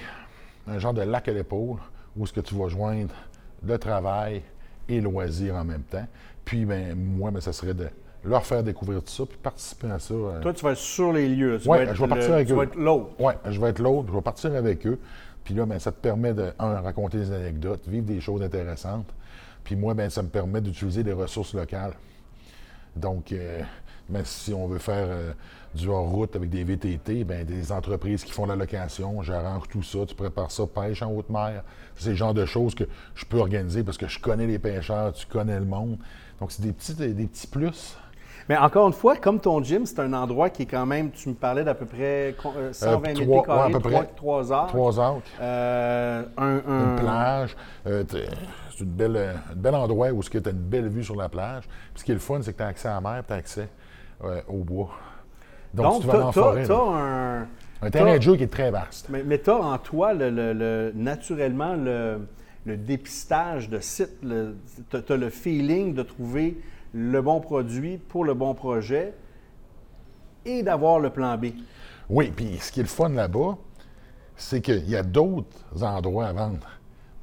un 0.65 0.79
genre 0.79 0.93
de 0.93 1.01
lac 1.01 1.27
à 1.27 1.33
l'épaule 1.33 1.79
où 2.15 2.23
est-ce 2.23 2.31
que 2.31 2.39
tu 2.39 2.55
vas 2.55 2.69
joindre 2.69 3.13
le 3.61 3.77
travail 3.77 4.41
et 4.89 4.97
le 5.01 5.09
loisir 5.09 5.55
en 5.55 5.63
même 5.63 5.83
temps. 5.83 6.07
Puis, 6.43 6.65
ben, 6.65 6.95
moi, 6.95 7.31
ben, 7.31 7.41
ça 7.41 7.53
serait 7.53 7.73
de 7.73 7.87
leur 8.23 8.45
faire 8.45 8.63
découvrir 8.63 9.01
tout 9.03 9.11
ça, 9.11 9.25
puis 9.25 9.37
participer 9.41 9.89
à 9.91 9.99
ça. 9.99 10.13
euh, 10.13 10.41
Toi, 10.41 10.53
tu 10.53 10.63
vas 10.63 10.71
être 10.71 10.77
sur 10.77 11.13
les 11.13 11.27
lieux. 11.29 11.55
Être 11.55 11.63
je 11.63 11.69
vais 11.71 12.03
le- 12.03 12.07
partir 12.07 12.33
avec 12.33 12.47
tu 12.47 12.53
eux. 12.53 12.55
vas 12.55 12.63
être 12.63 12.75
l'autre. 12.75 13.09
Oui, 13.19 13.33
je 13.47 13.61
vais 13.61 13.69
être 13.69 13.79
l'autre, 13.79 14.07
je 14.09 14.15
vais 14.15 14.21
partir 14.21 14.53
avec 14.55 14.85
eux. 14.87 14.99
Puis 15.43 15.53
là, 15.53 15.65
ben, 15.67 15.77
ça 15.77 15.91
te 15.91 15.99
permet 15.99 16.33
de, 16.33 16.51
un, 16.57 16.81
raconter 16.81 17.17
des 17.19 17.31
anecdotes, 17.31 17.87
vivre 17.87 18.05
des 18.05 18.19
choses 18.19 18.41
intéressantes. 18.41 19.07
Puis 19.63 19.75
moi, 19.75 19.93
ben, 19.93 20.09
ça 20.09 20.23
me 20.23 20.29
permet 20.29 20.59
d'utiliser 20.61 21.03
des 21.03 21.13
ressources 21.13 21.53
locales. 21.53 21.93
Donc, 22.95 23.31
euh, 23.31 23.61
ben, 24.09 24.23
si 24.25 24.53
on 24.53 24.67
veut 24.67 24.77
faire 24.79 25.07
euh, 25.09 25.31
du 25.73 25.87
hors-route 25.89 26.35
avec 26.35 26.49
des 26.49 26.63
VTT, 26.63 27.23
ben, 27.23 27.43
des 27.45 27.71
entreprises 27.71 28.23
qui 28.23 28.31
font 28.31 28.45
la 28.45 28.55
location, 28.55 29.21
j'arrange 29.21 29.67
tout 29.69 29.83
ça, 29.83 29.99
tu 30.07 30.15
prépares 30.15 30.51
ça, 30.51 30.63
pêche 30.67 31.01
en 31.01 31.11
haute 31.11 31.29
mer. 31.29 31.63
C'est 31.95 32.09
le 32.09 32.15
genre 32.15 32.33
de 32.33 32.45
choses 32.45 32.75
que 32.75 32.83
je 33.15 33.25
peux 33.25 33.39
organiser 33.39 33.83
parce 33.83 33.97
que 33.97 34.07
je 34.07 34.19
connais 34.19 34.47
les 34.47 34.59
pêcheurs, 34.59 35.13
tu 35.13 35.25
connais 35.25 35.59
le 35.59 35.65
monde. 35.65 35.97
Donc, 36.39 36.51
c'est 36.51 36.61
des 36.61 36.71
petits, 36.73 36.93
des 36.93 37.25
petits 37.27 37.47
plus. 37.47 37.97
Mais 38.47 38.57
encore 38.57 38.85
une 38.85 38.93
fois, 38.93 39.15
comme 39.15 39.39
ton 39.39 39.63
gym, 39.63 39.87
c'est 39.87 39.99
un 39.99 40.13
endroit 40.13 40.51
qui 40.51 40.63
est 40.63 40.65
quand 40.67 40.85
même, 40.85 41.09
tu 41.09 41.29
me 41.29 41.33
parlais 41.33 41.63
d'à 41.63 41.73
peu 41.73 41.87
près 41.87 42.35
euh, 42.45 42.71
120 42.71 42.99
mètres 43.07 43.21
trois- 43.23 43.43
carrés, 43.43 43.59
ouais, 43.71 43.75
à 43.75 43.79
peu 43.79 43.89
trois- 43.89 44.03
près. 44.03 44.13
trois 44.15 44.51
heures. 44.53 44.67
Trois 44.67 44.99
heures. 44.99 45.21
Euh, 45.41 46.23
un, 46.37 46.61
un- 46.67 46.89
une 46.91 46.95
plage. 46.99 47.55
euh, 47.87 48.03
c'est 48.07 48.27
euh, 49.01 49.33
un 49.51 49.55
bel 49.55 49.73
endroit 49.73 50.09
où 50.11 50.21
tu 50.21 50.37
as 50.37 50.49
une 50.51 50.57
belle 50.57 50.89
vue 50.89 51.03
sur 51.03 51.15
la 51.15 51.27
plage. 51.27 51.63
Puis 51.63 52.01
ce 52.01 52.03
qui 52.03 52.11
est 52.11 52.15
le 52.15 52.19
fun, 52.19 52.39
c'est 52.43 52.51
que 52.53 52.57
tu 52.57 52.63
as 52.63 52.67
accès 52.67 52.87
à 52.87 52.95
la 52.95 53.01
mer, 53.01 53.23
tu 53.25 53.33
as 53.33 53.37
accès 53.37 53.67
euh, 54.23 54.41
au 54.47 54.63
bois. 54.63 54.91
Donc, 55.73 56.01
tu 56.01 56.07
vas 56.07 56.31
forêt, 56.31 56.65
là, 56.65 56.79
un... 56.79 57.47
un 57.81 57.89
terrain 57.91 58.15
de 58.15 58.21
jeu 58.21 58.35
qui 58.37 58.43
est 58.43 58.47
très 58.47 58.71
vaste. 58.71 59.07
Mais, 59.09 59.23
mais 59.23 59.39
tu 59.39 59.49
as 59.49 59.57
en 59.57 59.77
toi, 59.77 60.13
le, 60.13 60.29
le- 60.29 60.53
le- 60.53 60.91
naturellement, 60.95 61.75
le, 61.75 62.27
dépistage 62.65 63.69
de 63.69 63.79
site. 63.79 64.21
Tu 64.21 65.13
as, 65.13 65.17
le 65.17 65.29
feeling 65.29 65.93
de 65.93 66.01
trouver 66.03 66.57
le 66.93 67.21
bon 67.21 67.41
produit 67.41 67.97
pour 67.97 68.23
le 68.23 68.33
bon 68.33 68.53
projet 68.53 69.13
et 70.45 70.63
d'avoir 70.63 70.99
le 70.99 71.09
plan 71.09 71.37
B. 71.37 71.47
Oui, 72.09 72.31
puis 72.35 72.57
ce 72.59 72.71
qui 72.71 72.79
est 72.79 72.83
le 72.83 72.89
fun 72.89 73.09
là-bas, 73.09 73.57
c'est 74.37 74.61
qu'il 74.61 74.89
y 74.89 74.95
a 74.95 75.03
d'autres 75.03 75.83
endroits 75.83 76.27
à 76.27 76.33
vendre. 76.33 76.67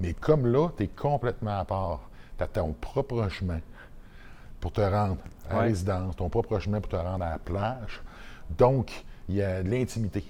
Mais 0.00 0.12
comme 0.12 0.46
là, 0.46 0.68
tu 0.76 0.84
es 0.84 0.88
complètement 0.88 1.58
à 1.58 1.64
part. 1.64 2.08
Tu 2.36 2.44
as 2.44 2.48
ton 2.48 2.74
propre 2.80 3.28
chemin 3.28 3.60
pour 4.62 4.72
te 4.72 4.80
rendre 4.80 5.18
à 5.50 5.54
la 5.54 5.58
Ouais. 5.60 5.66
résidence, 5.66 6.16
ton 6.16 6.30
propre 6.30 6.58
chemin 6.60 6.80
pour 6.80 6.90
te 6.90 6.96
rendre 6.96 7.24
à 7.24 7.30
la 7.30 7.38
plage. 7.38 8.00
Donc, 8.56 9.04
il 9.28 9.34
y 9.34 9.42
a 9.42 9.62
de 9.62 9.68
l'intimité. 9.68 10.24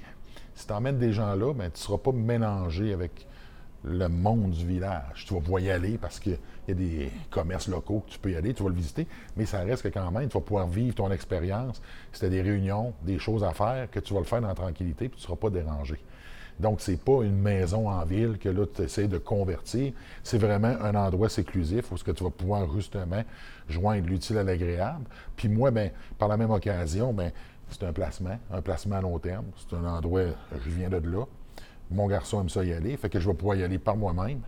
Si 0.55 0.67
tu 0.67 0.73
emmènes 0.73 0.99
des 0.99 1.12
gens 1.12 1.35
là, 1.35 1.53
ben, 1.55 1.67
tu 1.71 1.75
ne 1.75 1.85
seras 1.85 1.99
pas 1.99 2.12
mélangé 2.12 2.93
avec 2.93 3.27
le 3.85 4.09
monde 4.09 4.51
du 4.53 4.65
village. 4.67 5.25
Tu 5.27 5.35
vas 5.35 5.41
pouvoir 5.41 5.61
y 5.61 5.71
aller 5.71 5.99
parce 5.99 6.19
qu'il 6.19 6.39
y 6.69 6.71
a 6.71 6.75
des 6.75 7.11
commerces 7.31 7.69
locaux 7.69 8.03
que 8.07 8.12
tu 8.12 8.19
peux 8.19 8.31
y 8.31 8.37
aller, 8.37 8.55
tu 8.55 8.62
vas 8.62 8.69
le 8.71 8.75
visiter, 8.75 9.07
mais 9.37 9.45
ça 9.45 9.61
reste 9.61 9.83
que 9.83 9.89
quand 9.89 10.11
même, 10.11 10.29
tu 10.29 10.35
vas 10.39 10.41
pouvoir 10.45 10.67
vivre 10.67 10.95
ton 10.95 11.11
expérience. 11.11 11.83
Si 12.12 12.21
tu 12.21 12.27
as 12.27 12.29
des 12.31 12.43
réunions, 12.43 12.95
des 13.03 13.19
choses 13.19 13.45
à 13.45 13.53
faire, 13.53 13.91
que 13.91 14.01
tu 14.01 14.15
vas 14.15 14.21
le 14.21 14.27
faire 14.27 14.41
dans 14.41 14.49
la 14.49 14.55
tranquillité, 14.55 15.09
puis 15.09 15.19
tu 15.19 15.23
ne 15.25 15.27
seras 15.27 15.37
pas 15.37 15.51
dérangé. 15.51 15.99
Donc, 16.61 16.80
ce 16.80 16.92
n'est 16.92 16.97
pas 16.97 17.23
une 17.23 17.37
maison 17.37 17.88
en 17.88 18.04
ville 18.04 18.38
que 18.38 18.49
là, 18.49 18.64
tu 18.73 18.82
essaies 18.82 19.09
de 19.09 19.18
convertir. 19.18 19.92
C'est 20.23 20.38
vraiment 20.38 20.75
un 20.80 20.94
endroit 20.94 21.28
séclusif 21.28 21.90
où 21.90 21.97
ce 21.97 22.04
que 22.04 22.11
tu 22.11 22.25
vas 22.25 22.30
pouvoir 22.30 22.71
justement 22.73 23.23
joindre 23.68 24.06
l'utile 24.06 24.38
à 24.38 24.44
l'agréable. 24.44 25.04
Puis 25.37 25.49
moi, 25.49 25.71
ben, 25.71 25.90
par 26.18 26.28
la 26.28 26.37
même 26.37 26.50
occasion, 26.50 27.12
ben, 27.12 27.32
c'est 27.71 27.85
un 27.85 27.92
placement, 27.92 28.38
un 28.52 28.61
placement 28.61 28.97
à 28.97 29.00
long 29.00 29.18
terme. 29.18 29.47
C'est 29.56 29.76
un 29.76 29.85
endroit, 29.85 30.25
je 30.64 30.71
viens 30.71 30.88
de 30.88 30.97
là. 30.97 31.25
Mon 31.90 32.06
garçon 32.06 32.40
aime 32.40 32.49
ça 32.49 32.64
y 32.64 32.73
aller, 32.73 32.97
fait 32.97 33.09
que 33.09 33.21
je 33.21 33.28
vais 33.28 33.35
pouvoir 33.35 33.56
y 33.56 33.62
aller 33.62 33.78
par 33.78 33.97
moi-même. 33.97 34.40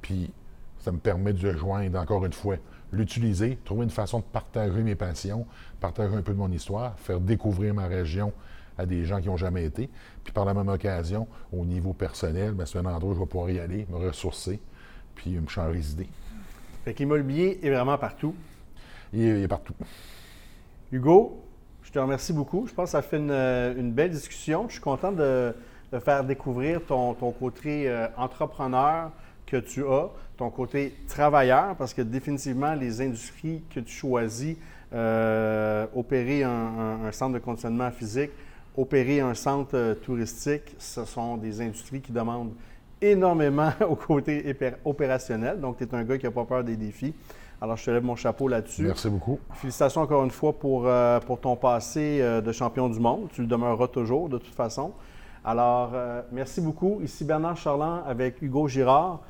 Puis 0.00 0.32
ça 0.78 0.92
me 0.92 0.98
permet 0.98 1.32
de 1.32 1.52
joindre, 1.52 1.98
encore 1.98 2.24
une 2.24 2.32
fois, 2.32 2.56
l'utiliser, 2.92 3.58
trouver 3.64 3.84
une 3.84 3.90
façon 3.90 4.20
de 4.20 4.24
partager 4.24 4.82
mes 4.82 4.94
passions, 4.94 5.46
partager 5.80 6.14
un 6.14 6.22
peu 6.22 6.32
de 6.32 6.38
mon 6.38 6.50
histoire, 6.50 6.98
faire 6.98 7.20
découvrir 7.20 7.74
ma 7.74 7.86
région 7.86 8.32
à 8.78 8.86
des 8.86 9.04
gens 9.04 9.20
qui 9.20 9.26
n'ont 9.26 9.36
jamais 9.36 9.64
été. 9.64 9.90
Puis 10.24 10.32
par 10.32 10.44
la 10.44 10.54
même 10.54 10.68
occasion, 10.68 11.26
au 11.52 11.64
niveau 11.64 11.92
personnel, 11.92 12.52
ben, 12.52 12.64
c'est 12.64 12.78
un 12.78 12.86
endroit 12.86 13.10
où 13.10 13.14
je 13.14 13.20
vais 13.20 13.26
pouvoir 13.26 13.50
y 13.50 13.58
aller, 13.58 13.86
me 13.90 13.96
ressourcer, 13.96 14.60
puis 15.14 15.30
me 15.32 15.48
changer 15.48 15.74
les 15.76 15.92
idées. 15.92 16.08
Fait 16.84 16.94
que 16.94 16.98
l'immobilier 17.00 17.58
est 17.62 17.70
vraiment 17.70 17.98
partout. 17.98 18.34
Il 19.12 19.20
est, 19.22 19.38
il 19.38 19.42
est 19.42 19.48
partout. 19.48 19.74
Hugo, 20.92 21.42
je 21.82 21.90
te 21.92 21.98
remercie 21.98 22.32
beaucoup. 22.32 22.66
Je 22.66 22.74
pense 22.74 22.86
que 22.86 22.90
ça 22.92 23.02
fait 23.02 23.18
une, 23.18 23.30
euh, 23.30 23.74
une 23.76 23.92
belle 23.92 24.10
discussion. 24.10 24.66
Je 24.68 24.74
suis 24.74 24.80
content 24.82 25.12
de, 25.12 25.54
de 25.92 25.98
faire 25.98 26.24
découvrir 26.24 26.84
ton, 26.86 27.14
ton 27.14 27.30
côté 27.32 27.88
euh, 27.88 28.06
entrepreneur 28.16 29.10
que 29.46 29.56
tu 29.56 29.84
as, 29.86 30.08
ton 30.36 30.50
côté 30.50 30.94
travailleur, 31.08 31.74
parce 31.76 31.94
que 31.94 32.02
définitivement, 32.02 32.74
les 32.74 33.00
industries 33.00 33.62
que 33.74 33.80
tu 33.80 33.92
choisis, 33.92 34.56
euh, 34.92 35.86
opérer 35.94 36.42
un, 36.44 36.50
un- 36.50 37.04
un 37.06 37.12
centre 37.12 37.32
de 37.34 37.38
conditionnement 37.38 37.90
physique, 37.90 38.30
opérer 38.78 39.20
un 39.20 39.34
centre 39.34 39.76
euh, 39.76 39.94
touristique, 39.94 40.74
ce 40.78 41.04
sont 41.04 41.36
des 41.36 41.60
industries 41.60 42.00
qui 42.00 42.12
demandent 42.12 42.52
énormément 43.00 43.70
au 43.88 43.96
côté 43.96 44.56
opérationnel. 44.84 45.60
Donc, 45.60 45.78
tu 45.78 45.84
es 45.84 45.94
un 45.94 46.04
gars 46.04 46.18
qui 46.18 46.24
n'a 46.24 46.30
pas 46.30 46.44
peur 46.44 46.64
des 46.64 46.76
défis. 46.76 47.14
Alors, 47.60 47.76
je 47.76 47.84
te 47.84 47.90
lève 47.90 48.04
mon 48.04 48.14
chapeau 48.14 48.46
là-dessus. 48.46 48.82
Merci 48.82 49.10
beaucoup. 49.10 49.40
Félicitations 49.54 50.00
encore 50.00 50.22
une 50.24 50.30
fois 50.30 50.52
pour, 50.52 50.86
euh, 50.86 51.18
pour 51.20 51.40
ton 51.40 51.56
passé 51.56 52.18
euh, 52.20 52.40
de 52.40 52.52
champion 52.52 52.88
du 52.88 53.00
monde. 53.00 53.28
Tu 53.32 53.40
le 53.40 53.48
demeureras 53.48 53.88
toujours, 53.88 54.28
de 54.28 54.38
toute 54.38 54.54
façon. 54.54 54.92
Alors, 55.44 55.90
euh, 55.94 56.22
merci 56.30 56.60
beaucoup. 56.60 57.00
Ici 57.02 57.24
Bernard 57.24 57.56
Charland 57.56 58.02
avec 58.06 58.40
Hugo 58.42 58.68
Girard, 58.68 59.20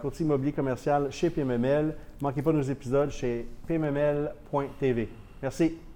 courtier 0.00 0.24
immobilier 0.24 0.52
commercial 0.52 1.08
chez 1.10 1.28
PMML. 1.28 1.94
Manquez 2.22 2.40
pas 2.40 2.52
nos 2.52 2.62
épisodes 2.62 3.10
chez 3.10 3.46
pmml.tv. 3.66 5.08
Merci. 5.42 5.87